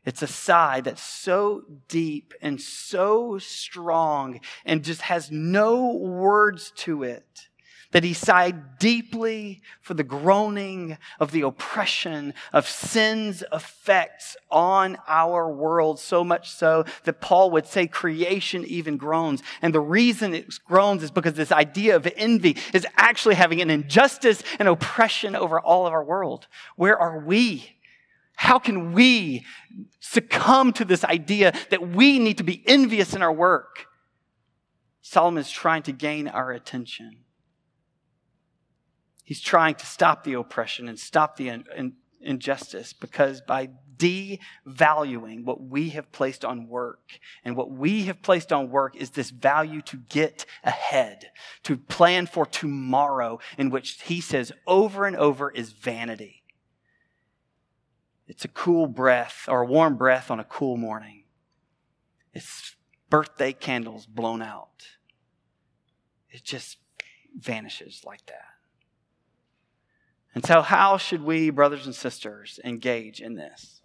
It's 0.06 0.24
a 0.24 0.28
sigh 0.28 0.82
that's 0.82 1.04
so 1.04 1.62
deep 1.88 2.34
and 2.42 2.60
so 2.60 3.38
strong 3.38 4.40
and 4.66 4.84
just 4.84 5.02
has 5.02 5.30
no 5.30 5.94
words 5.94 6.72
to 6.78 7.04
it 7.04 7.49
that 7.92 8.04
he 8.04 8.14
sighed 8.14 8.78
deeply 8.78 9.62
for 9.82 9.94
the 9.94 10.04
groaning 10.04 10.98
of 11.20 11.32
the 11.32 11.42
oppression 11.42 12.34
of 12.54 12.68
sin's 12.68 13.44
effects 13.52 14.38
on 14.52 14.98
our 15.08 15.52
world, 15.52 16.00
so 16.00 16.24
much 16.24 16.52
so 16.52 16.86
that 17.04 17.20
Paul 17.20 17.52
would 17.52 17.66
say 17.66 17.88
creation 17.88 18.64
even 18.66 18.98
groans. 18.98 19.42
And 19.62 19.74
the 19.74 19.80
reason 19.80 20.36
it 20.36 20.54
groans 20.66 21.02
is 21.02 21.12
because 21.12 21.34
this 21.34 21.52
idea 21.52 21.96
of 21.96 22.08
envy 22.16 22.58
is 22.74 22.86
actually 22.96 23.36
having 23.36 23.62
an 23.62 23.70
injustice 23.70 24.44
and 24.60 24.68
oppression 24.68 25.36
over 25.36 25.60
all 25.60 25.88
of 25.88 25.94
our 25.94 26.04
world. 26.04 26.48
Where 26.76 26.98
are 26.98 27.20
we? 27.20 27.76
How 28.36 28.60
can 28.60 28.94
we 28.94 29.46
succumb 30.00 30.74
to 30.74 30.86
this 30.86 31.04
idea 31.04 31.54
that 31.72 31.90
we 31.90 32.20
need 32.20 32.38
to 32.38 32.44
be 32.44 32.64
envious 32.68 33.14
in 33.14 33.22
our 33.22 33.34
work? 33.34 33.88
Solomon 35.02 35.42
is 35.42 35.50
trying 35.50 35.84
to 35.84 35.92
gain 35.92 36.28
our 36.28 36.52
attention. 36.52 37.26
He's 39.30 39.42
trying 39.42 39.76
to 39.76 39.86
stop 39.86 40.24
the 40.24 40.34
oppression 40.34 40.90
and 40.90 40.98
stop 40.98 41.38
the 41.38 41.50
in, 41.50 41.64
in, 41.78 41.94
injustice 42.20 42.94
because 42.94 43.42
by 43.42 43.70
devaluing 43.96 45.44
what 45.46 45.62
we 45.62 45.90
have 45.90 46.12
placed 46.12 46.44
on 46.44 46.68
work, 46.68 47.20
and 47.46 47.56
what 47.56 47.70
we 47.70 48.06
have 48.06 48.24
placed 48.24 48.52
on 48.52 48.72
work 48.72 48.96
is 48.96 49.12
this 49.12 49.30
value 49.30 49.84
to 49.84 49.98
get 49.98 50.48
ahead, 50.64 51.30
to 51.62 51.78
plan 51.78 52.26
for 52.26 52.44
tomorrow, 52.44 53.38
in 53.56 53.70
which 53.70 54.02
he 54.02 54.20
says 54.20 54.52
over 54.66 55.06
and 55.06 55.16
over 55.16 55.52
is 55.52 55.74
vanity. 55.74 56.42
It's 58.28 58.46
a 58.46 58.48
cool 58.48 58.88
breath 58.88 59.46
or 59.48 59.62
a 59.62 59.68
warm 59.68 59.96
breath 59.96 60.32
on 60.32 60.40
a 60.40 60.44
cool 60.44 60.76
morning. 60.76 61.26
It's 62.34 62.76
birthday 63.12 63.54
candles 63.54 64.08
blown 64.08 64.42
out. 64.42 64.88
It 66.32 66.44
just 66.44 66.78
vanishes 67.38 68.02
like 68.04 68.26
that. 68.26 68.49
And 70.36 70.46
so, 70.46 70.62
how 70.62 70.98
should 70.98 71.24
we, 71.24 71.50
brothers 71.50 71.86
and 71.86 71.96
sisters, 71.96 72.60
engage 72.64 73.20
in 73.20 73.36
this? 73.36 73.82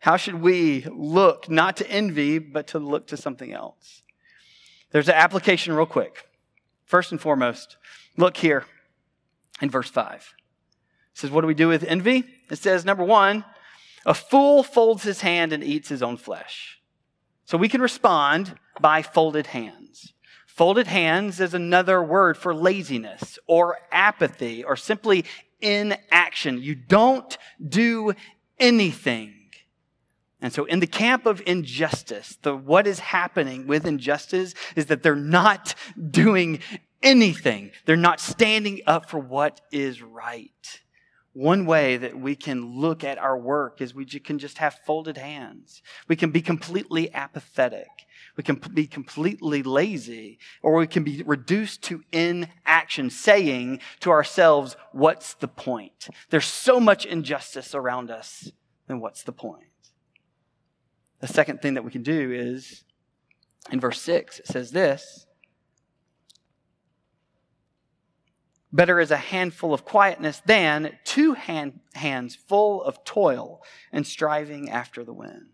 How 0.00 0.16
should 0.16 0.36
we 0.36 0.86
look 0.92 1.48
not 1.48 1.76
to 1.78 1.90
envy, 1.90 2.38
but 2.38 2.68
to 2.68 2.78
look 2.78 3.06
to 3.08 3.16
something 3.16 3.52
else? 3.52 4.02
There's 4.90 5.08
an 5.08 5.14
application, 5.14 5.74
real 5.74 5.86
quick. 5.86 6.28
First 6.84 7.10
and 7.10 7.20
foremost, 7.20 7.76
look 8.16 8.36
here 8.36 8.64
in 9.60 9.70
verse 9.70 9.90
5. 9.90 10.14
It 10.14 11.18
says, 11.18 11.30
What 11.30 11.40
do 11.40 11.46
we 11.46 11.54
do 11.54 11.68
with 11.68 11.82
envy? 11.84 12.24
It 12.50 12.58
says, 12.58 12.84
number 12.84 13.04
one, 13.04 13.44
a 14.04 14.14
fool 14.14 14.62
folds 14.62 15.02
his 15.02 15.22
hand 15.22 15.52
and 15.52 15.64
eats 15.64 15.88
his 15.88 16.02
own 16.02 16.16
flesh. 16.16 16.78
So 17.44 17.58
we 17.58 17.68
can 17.68 17.80
respond 17.80 18.56
by 18.80 19.02
folded 19.02 19.48
hands. 19.48 20.12
Folded 20.56 20.86
hands 20.86 21.38
is 21.38 21.52
another 21.52 22.02
word 22.02 22.38
for 22.38 22.54
laziness 22.54 23.38
or 23.46 23.76
apathy 23.92 24.64
or 24.64 24.74
simply 24.74 25.26
inaction. 25.60 26.62
You 26.62 26.74
don't 26.74 27.36
do 27.62 28.14
anything. 28.58 29.34
And 30.40 30.54
so, 30.54 30.64
in 30.64 30.80
the 30.80 30.86
camp 30.86 31.26
of 31.26 31.42
injustice, 31.44 32.38
the, 32.40 32.56
what 32.56 32.86
is 32.86 33.00
happening 33.00 33.66
with 33.66 33.86
injustice 33.86 34.54
is 34.74 34.86
that 34.86 35.02
they're 35.02 35.14
not 35.14 35.74
doing 36.10 36.60
anything. 37.02 37.70
They're 37.84 37.96
not 37.96 38.18
standing 38.18 38.80
up 38.86 39.10
for 39.10 39.18
what 39.18 39.60
is 39.70 40.00
right. 40.00 40.80
One 41.34 41.66
way 41.66 41.98
that 41.98 42.18
we 42.18 42.34
can 42.34 42.80
look 42.80 43.04
at 43.04 43.18
our 43.18 43.36
work 43.36 43.82
is 43.82 43.94
we 43.94 44.06
can 44.06 44.38
just 44.38 44.56
have 44.56 44.78
folded 44.86 45.18
hands. 45.18 45.82
We 46.08 46.16
can 46.16 46.30
be 46.30 46.40
completely 46.40 47.12
apathetic. 47.12 48.05
We 48.36 48.44
can 48.44 48.56
be 48.74 48.86
completely 48.86 49.62
lazy, 49.62 50.38
or 50.62 50.76
we 50.76 50.86
can 50.86 51.04
be 51.04 51.22
reduced 51.24 51.82
to 51.84 52.02
inaction, 52.12 53.08
saying 53.08 53.80
to 54.00 54.10
ourselves, 54.10 54.76
What's 54.92 55.34
the 55.34 55.48
point? 55.48 56.08
There's 56.28 56.44
so 56.44 56.78
much 56.78 57.06
injustice 57.06 57.74
around 57.74 58.10
us, 58.10 58.50
then 58.88 59.00
what's 59.00 59.22
the 59.22 59.32
point? 59.32 59.64
The 61.20 61.28
second 61.28 61.62
thing 61.62 61.74
that 61.74 61.84
we 61.84 61.90
can 61.90 62.02
do 62.02 62.30
is 62.30 62.84
in 63.70 63.80
verse 63.80 64.00
6, 64.02 64.40
it 64.40 64.46
says 64.46 64.70
this 64.70 65.26
Better 68.70 69.00
is 69.00 69.10
a 69.10 69.16
handful 69.16 69.72
of 69.72 69.86
quietness 69.86 70.42
than 70.44 70.98
two 71.04 71.32
hand, 71.32 71.80
hands 71.94 72.34
full 72.34 72.82
of 72.82 73.02
toil 73.04 73.62
and 73.92 74.06
striving 74.06 74.68
after 74.68 75.02
the 75.02 75.14
wind. 75.14 75.46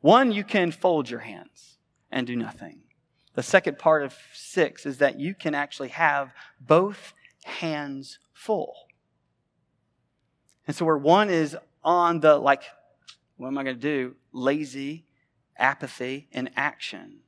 One, 0.00 0.32
you 0.32 0.42
can 0.42 0.72
fold 0.72 1.08
your 1.08 1.20
hands 1.20 1.78
and 2.12 2.26
do 2.26 2.36
nothing. 2.36 2.80
The 3.34 3.42
second 3.42 3.78
part 3.78 4.04
of 4.04 4.14
six 4.34 4.84
is 4.84 4.98
that 4.98 5.18
you 5.18 5.34
can 5.34 5.54
actually 5.54 5.88
have 5.88 6.32
both 6.60 7.14
hands 7.44 8.18
full. 8.32 8.74
And 10.66 10.76
so, 10.76 10.84
where 10.84 10.98
one 10.98 11.30
is 11.30 11.56
on 11.82 12.20
the, 12.20 12.36
like, 12.36 12.62
what 13.36 13.48
am 13.48 13.58
I 13.58 13.64
going 13.64 13.76
to 13.76 13.80
do? 13.80 14.14
Lazy, 14.32 15.06
apathy, 15.56 16.28
and 16.32 16.50
action. 16.54 17.20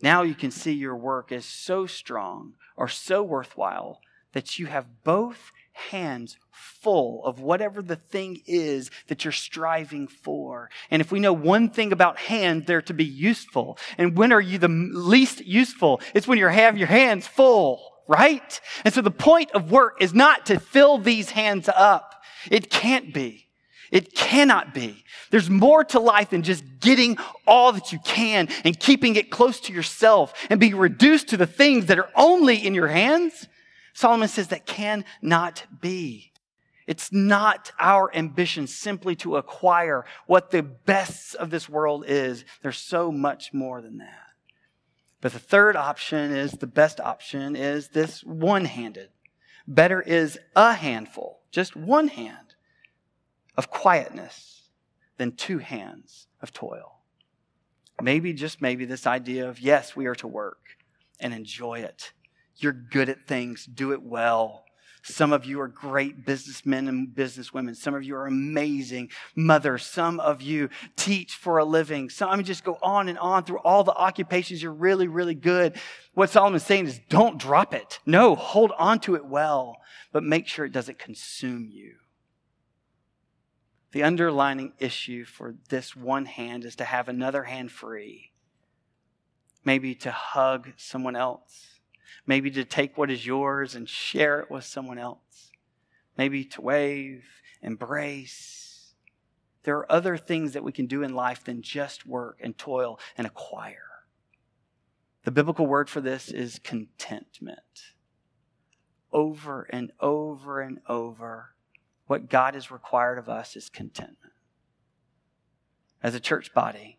Now 0.00 0.22
you 0.22 0.34
can 0.34 0.50
see 0.50 0.72
your 0.72 0.96
work 0.96 1.30
is 1.30 1.44
so 1.44 1.86
strong 1.86 2.54
or 2.76 2.88
so 2.88 3.22
worthwhile 3.22 4.00
that 4.32 4.58
you 4.58 4.66
have 4.66 5.04
both 5.04 5.52
hands 5.72 6.36
full 6.50 7.24
of 7.24 7.40
whatever 7.40 7.82
the 7.82 7.96
thing 7.96 8.40
is 8.46 8.90
that 9.08 9.24
you're 9.24 9.32
striving 9.32 10.06
for. 10.08 10.70
And 10.90 11.00
if 11.00 11.12
we 11.12 11.20
know 11.20 11.32
one 11.32 11.70
thing 11.70 11.92
about 11.92 12.18
hands, 12.18 12.64
they're 12.66 12.82
to 12.82 12.94
be 12.94 13.04
useful. 13.04 13.78
And 13.98 14.16
when 14.16 14.32
are 14.32 14.40
you 14.40 14.58
the 14.58 14.68
least 14.68 15.40
useful? 15.44 16.00
It's 16.14 16.28
when 16.28 16.38
you 16.38 16.46
have 16.46 16.76
your 16.76 16.88
hands 16.88 17.26
full, 17.26 17.82
right? 18.08 18.60
And 18.84 18.92
so 18.92 19.00
the 19.00 19.10
point 19.10 19.52
of 19.52 19.70
work 19.70 19.96
is 20.00 20.12
not 20.12 20.46
to 20.46 20.60
fill 20.60 20.98
these 20.98 21.30
hands 21.30 21.68
up. 21.68 22.22
It 22.50 22.70
can't 22.70 23.14
be. 23.14 23.48
It 23.92 24.14
cannot 24.14 24.72
be. 24.72 25.04
There's 25.30 25.50
more 25.50 25.84
to 25.84 26.00
life 26.00 26.30
than 26.30 26.42
just 26.42 26.64
getting 26.80 27.18
all 27.46 27.72
that 27.72 27.92
you 27.92 27.98
can 27.98 28.48
and 28.64 28.78
keeping 28.78 29.16
it 29.16 29.30
close 29.30 29.60
to 29.60 29.72
yourself 29.72 30.32
and 30.48 30.58
being 30.58 30.76
reduced 30.76 31.28
to 31.28 31.36
the 31.36 31.46
things 31.46 31.86
that 31.86 31.98
are 31.98 32.08
only 32.16 32.56
in 32.56 32.74
your 32.74 32.88
hands. 32.88 33.46
Solomon 33.92 34.28
says 34.28 34.48
that 34.48 34.66
cannot 34.66 35.64
be. 35.80 36.32
It's 36.86 37.12
not 37.12 37.72
our 37.78 38.14
ambition 38.14 38.66
simply 38.66 39.14
to 39.16 39.36
acquire 39.36 40.04
what 40.26 40.50
the 40.50 40.62
best 40.62 41.34
of 41.36 41.50
this 41.50 41.68
world 41.68 42.04
is. 42.06 42.44
There's 42.62 42.78
so 42.78 43.12
much 43.12 43.52
more 43.52 43.80
than 43.80 43.98
that. 43.98 44.32
But 45.20 45.32
the 45.32 45.38
third 45.38 45.76
option 45.76 46.32
is 46.32 46.52
the 46.52 46.66
best 46.66 47.00
option 47.00 47.54
is 47.54 47.88
this 47.88 48.24
one 48.24 48.64
handed. 48.64 49.10
Better 49.68 50.00
is 50.02 50.38
a 50.56 50.74
handful, 50.74 51.40
just 51.52 51.76
one 51.76 52.08
hand 52.08 52.56
of 53.56 53.70
quietness 53.70 54.62
than 55.18 55.36
two 55.36 55.58
hands 55.58 56.26
of 56.40 56.52
toil. 56.52 56.98
Maybe, 58.00 58.32
just 58.32 58.60
maybe, 58.60 58.84
this 58.84 59.06
idea 59.06 59.48
of 59.48 59.60
yes, 59.60 59.94
we 59.94 60.06
are 60.06 60.16
to 60.16 60.26
work 60.26 60.76
and 61.20 61.32
enjoy 61.32 61.80
it. 61.80 62.12
You're 62.62 62.72
good 62.72 63.08
at 63.08 63.26
things, 63.26 63.66
do 63.66 63.92
it 63.92 64.02
well. 64.02 64.64
Some 65.04 65.32
of 65.32 65.44
you 65.44 65.60
are 65.60 65.68
great 65.68 66.24
businessmen 66.24 66.86
and 66.86 67.08
businesswomen. 67.08 67.74
Some 67.74 67.94
of 67.94 68.04
you 68.04 68.14
are 68.14 68.26
amazing 68.26 69.10
mothers. 69.34 69.84
Some 69.84 70.20
of 70.20 70.40
you 70.42 70.68
teach 70.94 71.34
for 71.34 71.58
a 71.58 71.64
living. 71.64 72.08
Some, 72.08 72.30
I 72.30 72.36
mean, 72.36 72.44
just 72.44 72.62
go 72.62 72.78
on 72.80 73.08
and 73.08 73.18
on 73.18 73.42
through 73.42 73.58
all 73.58 73.82
the 73.82 73.94
occupations. 73.94 74.62
You're 74.62 74.72
really, 74.72 75.08
really 75.08 75.34
good. 75.34 75.76
What 76.14 76.30
Solomon's 76.30 76.64
saying 76.64 76.86
is 76.86 77.00
don't 77.08 77.36
drop 77.36 77.74
it. 77.74 77.98
No, 78.06 78.36
hold 78.36 78.70
on 78.78 79.00
to 79.00 79.16
it 79.16 79.26
well, 79.26 79.78
but 80.12 80.22
make 80.22 80.46
sure 80.46 80.64
it 80.64 80.72
doesn't 80.72 81.00
consume 81.00 81.68
you. 81.68 81.94
The 83.90 84.04
underlining 84.04 84.72
issue 84.78 85.24
for 85.24 85.56
this 85.68 85.96
one 85.96 86.26
hand 86.26 86.64
is 86.64 86.76
to 86.76 86.84
have 86.84 87.08
another 87.08 87.42
hand 87.42 87.72
free. 87.72 88.30
Maybe 89.64 89.96
to 89.96 90.12
hug 90.12 90.70
someone 90.76 91.16
else. 91.16 91.71
Maybe 92.26 92.50
to 92.52 92.64
take 92.64 92.96
what 92.96 93.10
is 93.10 93.26
yours 93.26 93.74
and 93.74 93.88
share 93.88 94.40
it 94.40 94.50
with 94.50 94.64
someone 94.64 94.98
else. 94.98 95.50
Maybe 96.16 96.44
to 96.44 96.60
wave, 96.60 97.24
embrace. 97.62 98.94
There 99.64 99.76
are 99.78 99.90
other 99.90 100.16
things 100.16 100.52
that 100.52 100.64
we 100.64 100.72
can 100.72 100.86
do 100.86 101.02
in 101.02 101.14
life 101.14 101.44
than 101.44 101.62
just 101.62 102.06
work 102.06 102.38
and 102.42 102.56
toil 102.56 102.98
and 103.16 103.26
acquire. 103.26 103.92
The 105.24 105.30
biblical 105.30 105.66
word 105.66 105.88
for 105.88 106.00
this 106.00 106.28
is 106.28 106.58
contentment. 106.58 107.94
Over 109.12 109.62
and 109.70 109.92
over 110.00 110.60
and 110.60 110.80
over 110.88 111.54
what 112.06 112.28
God 112.28 112.54
has 112.54 112.70
required 112.70 113.18
of 113.18 113.28
us 113.28 113.56
is 113.56 113.68
contentment. 113.68 114.34
As 116.02 116.14
a 116.14 116.20
church 116.20 116.52
body, 116.52 116.98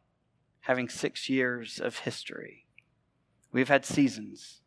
having 0.62 0.88
six 0.88 1.30
years 1.30 1.80
of 1.80 2.00
history, 2.00 2.66
we've 3.52 3.68
had 3.68 3.86
seasons 3.86 4.62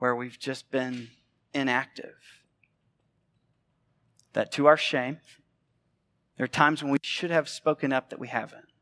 where 0.00 0.16
we've 0.16 0.38
just 0.38 0.70
been 0.70 1.08
inactive. 1.52 2.16
That 4.32 4.50
to 4.52 4.66
our 4.66 4.78
shame, 4.78 5.18
there 6.36 6.44
are 6.44 6.48
times 6.48 6.82
when 6.82 6.90
we 6.90 6.98
should 7.02 7.30
have 7.30 7.48
spoken 7.48 7.92
up 7.92 8.08
that 8.08 8.18
we 8.18 8.28
haven't, 8.28 8.72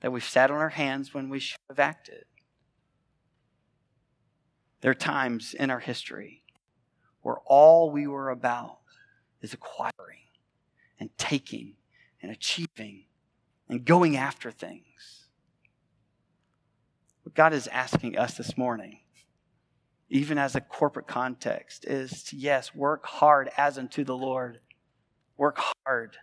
that 0.00 0.10
we've 0.10 0.24
sat 0.24 0.50
on 0.50 0.56
our 0.56 0.70
hands 0.70 1.12
when 1.12 1.28
we 1.28 1.38
should 1.38 1.60
have 1.68 1.78
acted. 1.78 2.24
There 4.80 4.90
are 4.90 4.94
times 4.94 5.52
in 5.52 5.70
our 5.70 5.80
history 5.80 6.44
where 7.20 7.36
all 7.44 7.90
we 7.90 8.06
were 8.06 8.30
about 8.30 8.78
is 9.42 9.52
acquiring 9.52 9.92
and 10.98 11.10
taking 11.18 11.74
and 12.22 12.32
achieving 12.32 13.04
and 13.68 13.84
going 13.84 14.16
after 14.16 14.50
things. 14.50 15.26
What 17.22 17.34
God 17.34 17.52
is 17.52 17.68
asking 17.68 18.16
us 18.16 18.38
this 18.38 18.56
morning, 18.56 19.00
even 20.08 20.38
as 20.38 20.54
a 20.54 20.60
corporate 20.60 21.06
context, 21.06 21.84
is 21.84 22.22
to, 22.24 22.36
yes, 22.36 22.74
work 22.74 23.06
hard 23.06 23.50
as 23.56 23.78
unto 23.78 24.04
the 24.04 24.16
Lord. 24.16 24.60
Work 25.36 25.60
hard, 25.86 26.16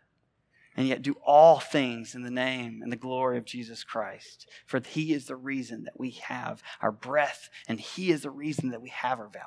and 0.75 0.89
yet 0.89 1.01
do 1.01 1.15
all 1.25 1.61
things 1.61 2.15
in 2.15 2.23
the 2.23 2.29
name 2.29 2.81
and 2.83 2.91
the 2.91 2.97
glory 2.97 3.37
of 3.37 3.45
Jesus 3.45 3.85
Christ. 3.85 4.49
For 4.65 4.81
He 4.81 5.13
is 5.13 5.27
the 5.27 5.37
reason 5.37 5.85
that 5.85 5.97
we 5.97 6.11
have 6.11 6.61
our 6.81 6.91
breath, 6.91 7.49
and 7.65 7.79
He 7.79 8.11
is 8.11 8.23
the 8.23 8.29
reason 8.29 8.71
that 8.71 8.81
we 8.81 8.89
have 8.89 9.21
our 9.21 9.29
value. 9.29 9.45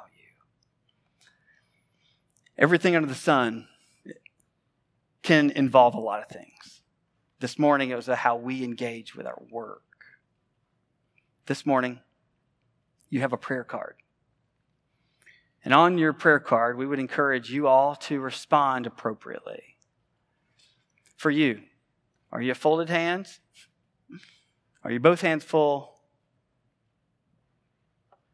Everything 2.57 2.97
under 2.97 3.09
the 3.09 3.15
sun 3.15 3.69
can 5.23 5.51
involve 5.51 5.95
a 5.95 6.01
lot 6.01 6.23
of 6.23 6.29
things. 6.29 6.81
This 7.41 7.59
morning, 7.59 7.91
it 7.91 7.97
was 7.97 8.07
how 8.07 8.37
we 8.37 8.65
engage 8.65 9.15
with 9.15 9.27
our 9.27 9.43
work. 9.51 9.83
This 11.45 11.67
morning, 11.67 12.01
you 13.11 13.21
have 13.21 13.35
a 13.35 13.37
prayer 13.37 13.65
card. 13.65 13.97
And 15.69 15.75
on 15.75 15.99
your 15.99 16.15
prayer 16.15 16.41
card, 16.41 16.79
we 16.79 16.87
would 16.87 16.99
encourage 16.99 17.51
you 17.51 17.67
all 17.67 17.95
to 17.97 18.21
respond 18.21 18.87
appropriately. 18.87 19.77
For 21.19 21.31
you, 21.31 21.61
are 22.33 22.41
you 22.41 22.55
folded 22.55 22.89
hands? 22.89 23.41
Are 24.83 24.91
you 24.91 24.99
both 24.99 25.21
hands 25.21 25.45
full? 25.45 26.01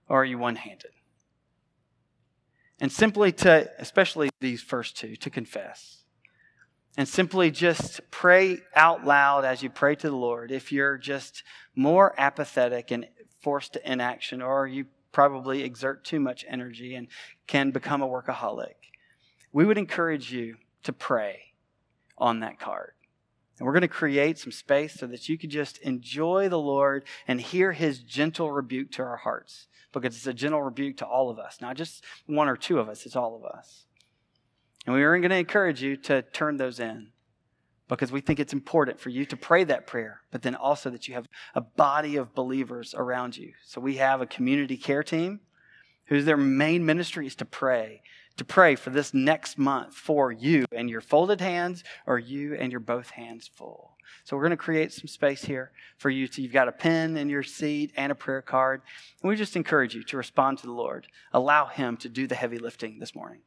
Or 0.09 0.23
are 0.23 0.25
you 0.25 0.39
one 0.39 0.55
handed? 0.55 0.93
And 2.79 2.93
simply 2.93 3.33
to, 3.33 3.69
especially 3.81 4.31
these 4.41 4.63
first 4.63 4.97
two, 4.97 5.17
to 5.17 5.29
confess. 5.29 6.05
And 6.97 7.09
simply 7.09 7.51
just 7.51 8.01
pray 8.13 8.59
out 8.77 9.05
loud 9.05 9.45
as 9.45 9.61
you 9.61 9.71
pray 9.71 9.97
to 9.97 10.09
the 10.09 10.15
Lord. 10.15 10.53
If 10.53 10.71
you're 10.71 10.99
just 10.99 11.43
more 11.75 12.15
apathetic 12.17 12.93
and 12.93 13.09
forced 13.41 13.73
to 13.73 13.93
inaction, 13.93 14.41
or 14.41 14.69
you 14.69 14.87
probably 15.15 15.63
exert 15.63 16.05
too 16.05 16.21
much 16.21 16.45
energy 16.47 16.95
and 16.95 17.09
can 17.47 17.71
become 17.71 18.03
a 18.03 18.07
workaholic, 18.07 18.75
we 19.53 19.65
would 19.65 19.79
encourage 19.79 20.31
you 20.31 20.57
to 20.83 20.93
pray 20.93 21.55
on 22.19 22.41
that 22.41 22.59
card. 22.59 22.93
And 23.59 23.65
we're 23.65 23.73
going 23.73 23.83
to 23.83 23.89
create 23.89 24.39
some 24.39 24.53
space 24.53 24.95
so 24.95 25.07
that 25.07 25.29
you 25.29 25.39
could 25.39 25.51
just 25.51 25.79
enjoy 25.79 26.49
the 26.49 26.59
Lord 26.59 27.05
and 27.29 27.41
hear 27.41 27.73
his 27.73 28.01
gentle 28.01 28.51
rebuke 28.51 28.91
to 28.93 29.03
our 29.03 29.17
hearts. 29.17 29.69
Because 29.93 30.17
it's 30.17 30.27
a 30.27 30.35
gentle 30.35 30.61
rebuke 30.61 30.97
to 30.97 31.07
all 31.07 31.31
of 31.31 31.39
us, 31.39 31.59
not 31.61 31.77
just 31.77 32.03
one 32.27 32.49
or 32.49 32.57
two 32.57 32.81
of 32.81 32.89
us, 32.89 33.07
it's 33.07 33.15
all 33.15 33.37
of 33.37 33.45
us. 33.45 33.87
And 34.87 34.95
we 34.95 35.05
are 35.05 35.17
going 35.17 35.31
to 35.31 35.37
encourage 35.37 35.81
you 35.81 35.97
to 35.99 36.23
turn 36.23 36.57
those 36.57 36.81
in 36.81 37.13
because 37.89 38.11
we 38.11 38.21
think 38.21 38.41
it's 38.41 38.53
important 38.53 39.01
for 39.01 39.11
you 39.11 39.27
to 39.27 39.37
pray 39.37 39.65
that 39.65 39.87
prayer, 39.87 40.21
but 40.31 40.43
then 40.43 40.55
also 40.55 40.91
that 40.91 41.07
you 41.07 41.15
have 41.15 41.29
a 41.55 41.61
body 41.61 42.17
of 42.17 42.35
believers 42.35 42.95
around 42.97 43.37
you. 43.37 43.53
So 43.65 43.81
we 43.81 43.97
have 43.97 44.21
a 44.21 44.27
community 44.27 44.77
care 44.77 45.03
team 45.03 45.41
whose 46.07 46.25
their 46.25 46.37
main 46.37 46.85
ministry 46.85 47.27
is 47.27 47.35
to 47.37 47.45
pray 47.45 48.03
to 48.37 48.45
pray 48.45 48.75
for 48.75 48.91
this 48.91 49.15
next 49.15 49.59
month 49.59 49.95
for 49.95 50.33
you 50.33 50.65
and 50.73 50.91
your 50.91 51.01
folded 51.01 51.41
hands 51.41 51.85
or 52.07 52.19
you 52.19 52.55
and 52.55 52.73
your 52.73 52.81
both 52.81 53.11
hands 53.11 53.49
full. 53.55 53.93
So 54.25 54.37
we're 54.37 54.43
going 54.43 54.51
to 54.51 54.57
create 54.57 54.93
some 54.93 55.07
space 55.07 55.45
here 55.45 55.71
for 55.99 56.11
you. 56.11 56.27
To, 56.29 56.43
you've 56.43 56.53
got 56.53 56.69
a 56.69 56.73
pen 56.73 57.17
in 57.17 57.29
your 57.29 57.43
seat 57.43 57.93
and 57.97 58.11
a 58.11 58.15
prayer 58.15 58.43
card. 58.43 58.83
And 59.23 59.29
we 59.29 59.37
just 59.37 59.57
encourage 59.57 59.95
you 59.95 60.03
to 60.05 60.17
respond 60.17 60.59
to 60.59 60.67
the 60.67 60.73
Lord. 60.73 61.07
Allow 61.33 61.67
Him 61.67 61.97
to 61.99 62.09
do 62.09 62.27
the 62.27 62.35
heavy 62.35 62.59
lifting 62.59 62.99
this 62.99 63.15
morning. 63.15 63.41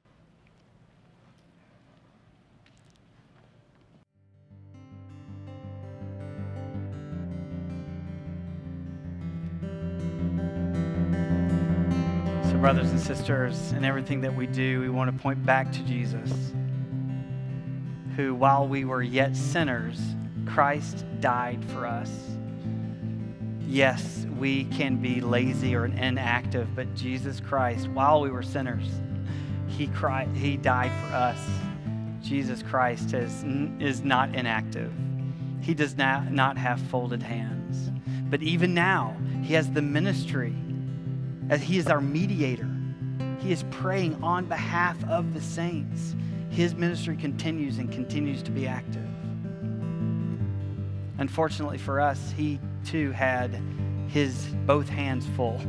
Brothers 12.67 12.91
and 12.91 12.99
sisters, 12.99 13.71
in 13.71 13.85
everything 13.85 14.19
that 14.19 14.35
we 14.35 14.45
do, 14.45 14.81
we 14.81 14.89
want 14.89 15.09
to 15.09 15.23
point 15.23 15.41
back 15.45 15.71
to 15.71 15.81
Jesus, 15.83 16.51
who, 18.17 18.35
while 18.35 18.67
we 18.67 18.83
were 18.83 19.01
yet 19.01 19.37
sinners, 19.37 20.01
Christ 20.45 21.05
died 21.21 21.63
for 21.69 21.87
us. 21.87 22.11
Yes, 23.65 24.25
we 24.37 24.65
can 24.65 24.97
be 24.97 25.21
lazy 25.21 25.77
or 25.77 25.85
inactive, 25.85 26.67
but 26.75 26.93
Jesus 26.93 27.39
Christ, 27.39 27.87
while 27.87 28.19
we 28.19 28.29
were 28.29 28.43
sinners, 28.43 28.99
he, 29.67 29.87
cried, 29.87 30.27
he 30.35 30.57
died 30.57 30.91
for 31.07 31.15
us. 31.15 31.39
Jesus 32.21 32.61
Christ 32.63 33.13
is, 33.13 33.45
is 33.79 34.01
not 34.01 34.35
inactive. 34.35 34.91
He 35.61 35.73
does 35.73 35.95
not, 35.95 36.33
not 36.33 36.57
have 36.57 36.81
folded 36.81 37.23
hands. 37.23 37.91
But 38.29 38.43
even 38.43 38.73
now, 38.73 39.15
he 39.41 39.53
has 39.53 39.71
the 39.71 39.81
ministry 39.81 40.53
as 41.49 41.61
He 41.61 41.77
is 41.77 41.87
our 41.87 42.01
mediator. 42.01 42.69
He 43.39 43.51
is 43.51 43.63
praying 43.71 44.21
on 44.23 44.45
behalf 44.45 44.97
of 45.05 45.33
the 45.33 45.41
saints. 45.41 46.15
His 46.49 46.73
ministry 46.73 47.15
continues 47.15 47.77
and 47.77 47.91
continues 47.91 48.41
to 48.43 48.51
be 48.51 48.67
active. 48.67 49.07
Unfortunately 51.19 51.77
for 51.77 51.99
us, 51.99 52.33
he 52.35 52.59
too 52.85 53.11
had 53.11 53.59
his 54.07 54.47
both 54.65 54.87
hands 54.87 55.25
full. 55.35 55.59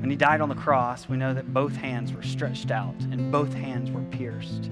When 0.00 0.10
he 0.10 0.16
died 0.16 0.40
on 0.40 0.48
the 0.48 0.54
cross, 0.54 1.08
we 1.08 1.16
know 1.16 1.34
that 1.34 1.52
both 1.52 1.74
hands 1.74 2.12
were 2.12 2.22
stretched 2.22 2.70
out 2.70 2.94
and 3.10 3.32
both 3.32 3.52
hands 3.52 3.90
were 3.90 4.02
pierced. 4.02 4.70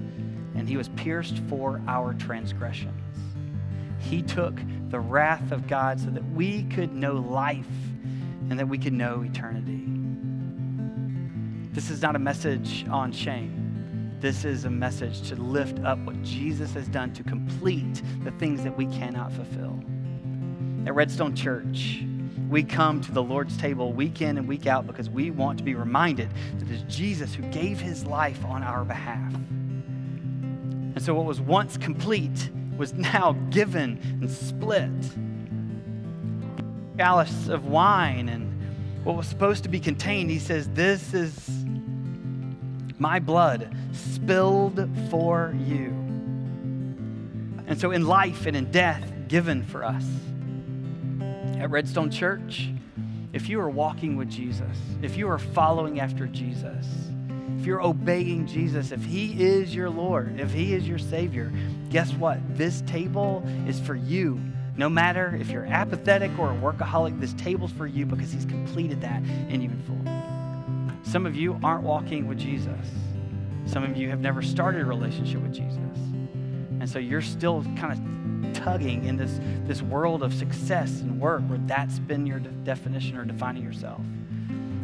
And 0.55 0.67
he 0.67 0.77
was 0.77 0.87
pierced 0.89 1.39
for 1.49 1.81
our 1.87 2.13
transgressions. 2.13 2.93
He 3.99 4.21
took 4.21 4.57
the 4.89 4.99
wrath 4.99 5.51
of 5.51 5.67
God 5.67 5.99
so 5.99 6.09
that 6.11 6.23
we 6.31 6.63
could 6.63 6.93
know 6.93 7.15
life 7.15 7.65
and 8.49 8.59
that 8.59 8.67
we 8.67 8.77
can 8.77 8.97
know 8.97 9.21
eternity. 9.21 9.83
This 11.73 11.89
is 11.89 12.01
not 12.01 12.15
a 12.15 12.19
message 12.19 12.85
on 12.89 13.11
shame. 13.11 14.17
This 14.21 14.45
is 14.45 14.65
a 14.65 14.69
message 14.69 15.27
to 15.29 15.35
lift 15.35 15.79
up 15.83 15.99
what 15.99 16.21
Jesus 16.23 16.73
has 16.73 16.87
done 16.87 17.11
to 17.13 17.23
complete 17.23 18.01
the 18.23 18.31
things 18.31 18.63
that 18.63 18.75
we 18.75 18.85
cannot 18.87 19.31
fulfill. 19.31 19.79
At 20.85 20.95
Redstone 20.95 21.35
Church, 21.35 22.03
we 22.49 22.63
come 22.63 23.01
to 23.01 23.11
the 23.11 23.23
Lord's 23.23 23.57
table 23.57 23.91
week 23.91 24.21
in 24.21 24.37
and 24.37 24.47
week 24.47 24.67
out 24.67 24.87
because 24.87 25.09
we 25.09 25.31
want 25.31 25.57
to 25.57 25.63
be 25.63 25.75
reminded 25.75 26.29
that 26.59 26.69
it 26.69 26.73
is 26.73 26.83
Jesus 26.83 27.33
who 27.33 27.43
gave 27.51 27.79
his 27.79 28.05
life 28.05 28.43
on 28.45 28.63
our 28.63 28.85
behalf. 28.85 29.33
And 29.33 31.01
so, 31.01 31.13
what 31.13 31.25
was 31.25 31.41
once 31.41 31.75
complete 31.75 32.49
was 32.77 32.93
now 32.93 33.33
given 33.49 33.99
and 34.21 34.31
split 34.31 34.91
chalice 36.97 37.47
of 37.49 37.65
wine 37.65 38.29
and 38.29 38.51
what 39.03 39.15
was 39.15 39.27
supposed 39.27 39.63
to 39.63 39.69
be 39.69 39.79
contained, 39.79 40.31
he 40.31 40.39
says, 40.39 40.67
This 40.69 41.13
is 41.13 41.65
my 42.97 43.19
blood 43.19 43.75
spilled 43.91 44.89
for 45.09 45.53
you. 45.65 45.89
And 47.67 47.79
so, 47.79 47.91
in 47.91 48.05
life 48.05 48.45
and 48.45 48.55
in 48.55 48.71
death, 48.71 49.11
given 49.27 49.63
for 49.63 49.83
us. 49.83 50.05
At 51.59 51.69
Redstone 51.69 52.11
Church, 52.11 52.69
if 53.33 53.49
you 53.49 53.59
are 53.59 53.69
walking 53.69 54.15
with 54.17 54.29
Jesus, 54.29 54.77
if 55.01 55.17
you 55.17 55.27
are 55.29 55.39
following 55.39 55.99
after 55.99 56.27
Jesus, 56.27 56.85
if 57.59 57.65
you're 57.65 57.81
obeying 57.81 58.45
Jesus, 58.45 58.91
if 58.91 59.03
He 59.03 59.43
is 59.43 59.73
your 59.73 59.89
Lord, 59.89 60.39
if 60.39 60.51
He 60.51 60.73
is 60.73 60.87
your 60.87 60.99
Savior, 60.99 61.51
guess 61.89 62.13
what? 62.13 62.39
This 62.55 62.81
table 62.81 63.43
is 63.67 63.79
for 63.79 63.95
you 63.95 64.39
no 64.77 64.89
matter 64.89 65.37
if 65.39 65.49
you're 65.49 65.65
apathetic 65.65 66.37
or 66.37 66.51
a 66.51 66.55
workaholic, 66.55 67.19
this 67.19 67.33
table's 67.33 67.71
for 67.71 67.87
you 67.87 68.05
because 68.05 68.31
He's 68.31 68.45
completed 68.45 69.01
that 69.01 69.23
in 69.49 69.61
you 69.61 69.69
in 69.69 69.81
full. 69.83 71.11
Some 71.11 71.25
of 71.25 71.35
you 71.35 71.59
aren't 71.63 71.83
walking 71.83 72.27
with 72.27 72.37
Jesus. 72.37 72.87
Some 73.65 73.83
of 73.83 73.95
you 73.95 74.09
have 74.09 74.19
never 74.19 74.41
started 74.41 74.81
a 74.81 74.85
relationship 74.85 75.41
with 75.41 75.53
Jesus. 75.53 75.77
And 76.79 76.89
so 76.89 76.99
you're 76.99 77.21
still 77.21 77.63
kind 77.77 77.93
of 77.93 78.53
tugging 78.53 79.05
in 79.05 79.17
this, 79.17 79.39
this 79.65 79.81
world 79.81 80.23
of 80.23 80.33
success 80.33 81.01
and 81.01 81.19
work 81.19 81.41
where 81.43 81.59
that's 81.65 81.99
been 81.99 82.25
your 82.25 82.39
de- 82.39 82.49
definition 82.49 83.17
or 83.17 83.25
defining 83.25 83.63
yourself. 83.63 84.01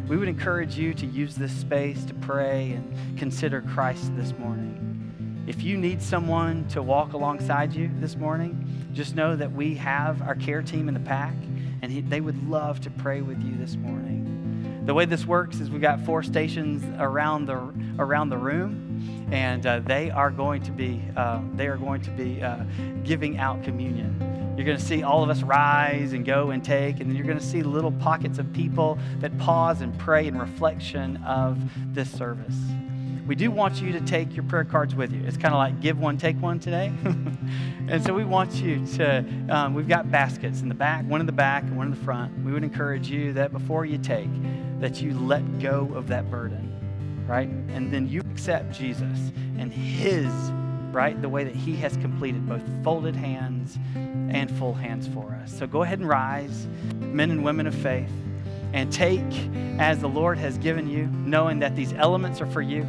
We 0.08 0.16
would 0.16 0.28
encourage 0.28 0.76
you 0.76 0.94
to 0.94 1.06
use 1.06 1.36
this 1.36 1.52
space 1.52 2.04
to 2.06 2.14
pray 2.14 2.72
and 2.72 3.18
consider 3.18 3.62
Christ 3.62 4.14
this 4.16 4.32
morning. 4.38 5.44
If 5.46 5.62
you 5.62 5.76
need 5.76 6.02
someone 6.02 6.66
to 6.68 6.82
walk 6.82 7.12
alongside 7.12 7.72
you 7.72 7.90
this 7.98 8.16
morning, 8.16 8.64
just 8.92 9.14
know 9.14 9.36
that 9.36 9.52
we 9.52 9.74
have 9.76 10.22
our 10.22 10.34
care 10.34 10.62
team 10.62 10.88
in 10.88 10.94
the 10.94 11.00
pack, 11.00 11.34
and 11.82 11.90
he, 11.90 12.00
they 12.00 12.20
would 12.20 12.48
love 12.48 12.80
to 12.82 12.90
pray 12.90 13.20
with 13.20 13.42
you 13.42 13.56
this 13.56 13.76
morning. 13.76 14.82
The 14.84 14.94
way 14.94 15.04
this 15.04 15.24
works 15.26 15.60
is 15.60 15.70
we've 15.70 15.80
got 15.80 16.00
four 16.00 16.22
stations 16.22 16.82
around 16.98 17.46
the 17.46 17.72
around 17.98 18.30
the 18.30 18.36
room, 18.36 19.28
and 19.30 19.64
uh, 19.64 19.80
they 19.80 20.10
are 20.10 20.30
going 20.30 20.62
to 20.62 20.72
be 20.72 21.02
uh, 21.16 21.40
they 21.54 21.68
are 21.68 21.76
going 21.76 22.02
to 22.02 22.10
be 22.10 22.42
uh, 22.42 22.64
giving 23.04 23.38
out 23.38 23.62
communion. 23.62 24.54
You're 24.56 24.66
going 24.66 24.78
to 24.78 24.84
see 24.84 25.02
all 25.02 25.22
of 25.22 25.30
us 25.30 25.42
rise 25.42 26.12
and 26.12 26.26
go 26.26 26.50
and 26.50 26.62
take, 26.62 27.00
and 27.00 27.08
then 27.08 27.16
you're 27.16 27.26
going 27.26 27.38
to 27.38 27.44
see 27.44 27.62
little 27.62 27.92
pockets 27.92 28.38
of 28.38 28.52
people 28.52 28.98
that 29.20 29.36
pause 29.38 29.80
and 29.80 29.96
pray 29.98 30.26
in 30.26 30.36
reflection 30.36 31.16
of 31.18 31.58
this 31.94 32.10
service 32.10 32.56
we 33.26 33.36
do 33.36 33.50
want 33.50 33.80
you 33.80 33.92
to 33.92 34.00
take 34.00 34.34
your 34.34 34.44
prayer 34.44 34.64
cards 34.64 34.94
with 34.94 35.12
you. 35.12 35.22
It's 35.24 35.36
kind 35.36 35.54
of 35.54 35.58
like 35.58 35.80
give 35.80 35.98
one, 35.98 36.18
take 36.18 36.40
one 36.42 36.58
today. 36.58 36.92
and 37.88 38.02
so 38.02 38.12
we 38.12 38.24
want 38.24 38.54
you 38.54 38.84
to, 38.96 39.24
um, 39.48 39.74
we've 39.74 39.88
got 39.88 40.10
baskets 40.10 40.60
in 40.60 40.68
the 40.68 40.74
back, 40.74 41.04
one 41.04 41.20
in 41.20 41.26
the 41.26 41.32
back 41.32 41.62
and 41.62 41.76
one 41.76 41.86
in 41.86 41.94
the 41.94 42.04
front. 42.04 42.44
We 42.44 42.52
would 42.52 42.64
encourage 42.64 43.08
you 43.08 43.32
that 43.34 43.52
before 43.52 43.84
you 43.84 43.98
take, 43.98 44.30
that 44.80 45.00
you 45.00 45.16
let 45.16 45.60
go 45.60 45.88
of 45.94 46.08
that 46.08 46.30
burden, 46.30 47.24
right? 47.28 47.48
And 47.48 47.92
then 47.92 48.08
you 48.08 48.22
accept 48.32 48.72
Jesus 48.72 49.30
and 49.56 49.72
his, 49.72 50.26
right? 50.90 51.20
The 51.20 51.28
way 51.28 51.44
that 51.44 51.54
he 51.54 51.76
has 51.76 51.96
completed 51.98 52.48
both 52.48 52.62
folded 52.82 53.14
hands 53.14 53.78
and 53.94 54.50
full 54.58 54.74
hands 54.74 55.06
for 55.06 55.38
us. 55.42 55.56
So 55.56 55.68
go 55.68 55.84
ahead 55.84 56.00
and 56.00 56.08
rise, 56.08 56.66
men 56.98 57.30
and 57.30 57.44
women 57.44 57.68
of 57.68 57.74
faith. 57.74 58.10
and 58.72 58.90
take 58.90 59.22
as 59.78 59.98
the 59.98 60.08
Lord 60.08 60.38
has 60.38 60.56
given 60.56 60.88
you, 60.88 61.06
knowing 61.26 61.58
that 61.58 61.76
these 61.76 61.92
elements 61.92 62.40
are 62.40 62.46
for 62.46 62.62
you 62.62 62.86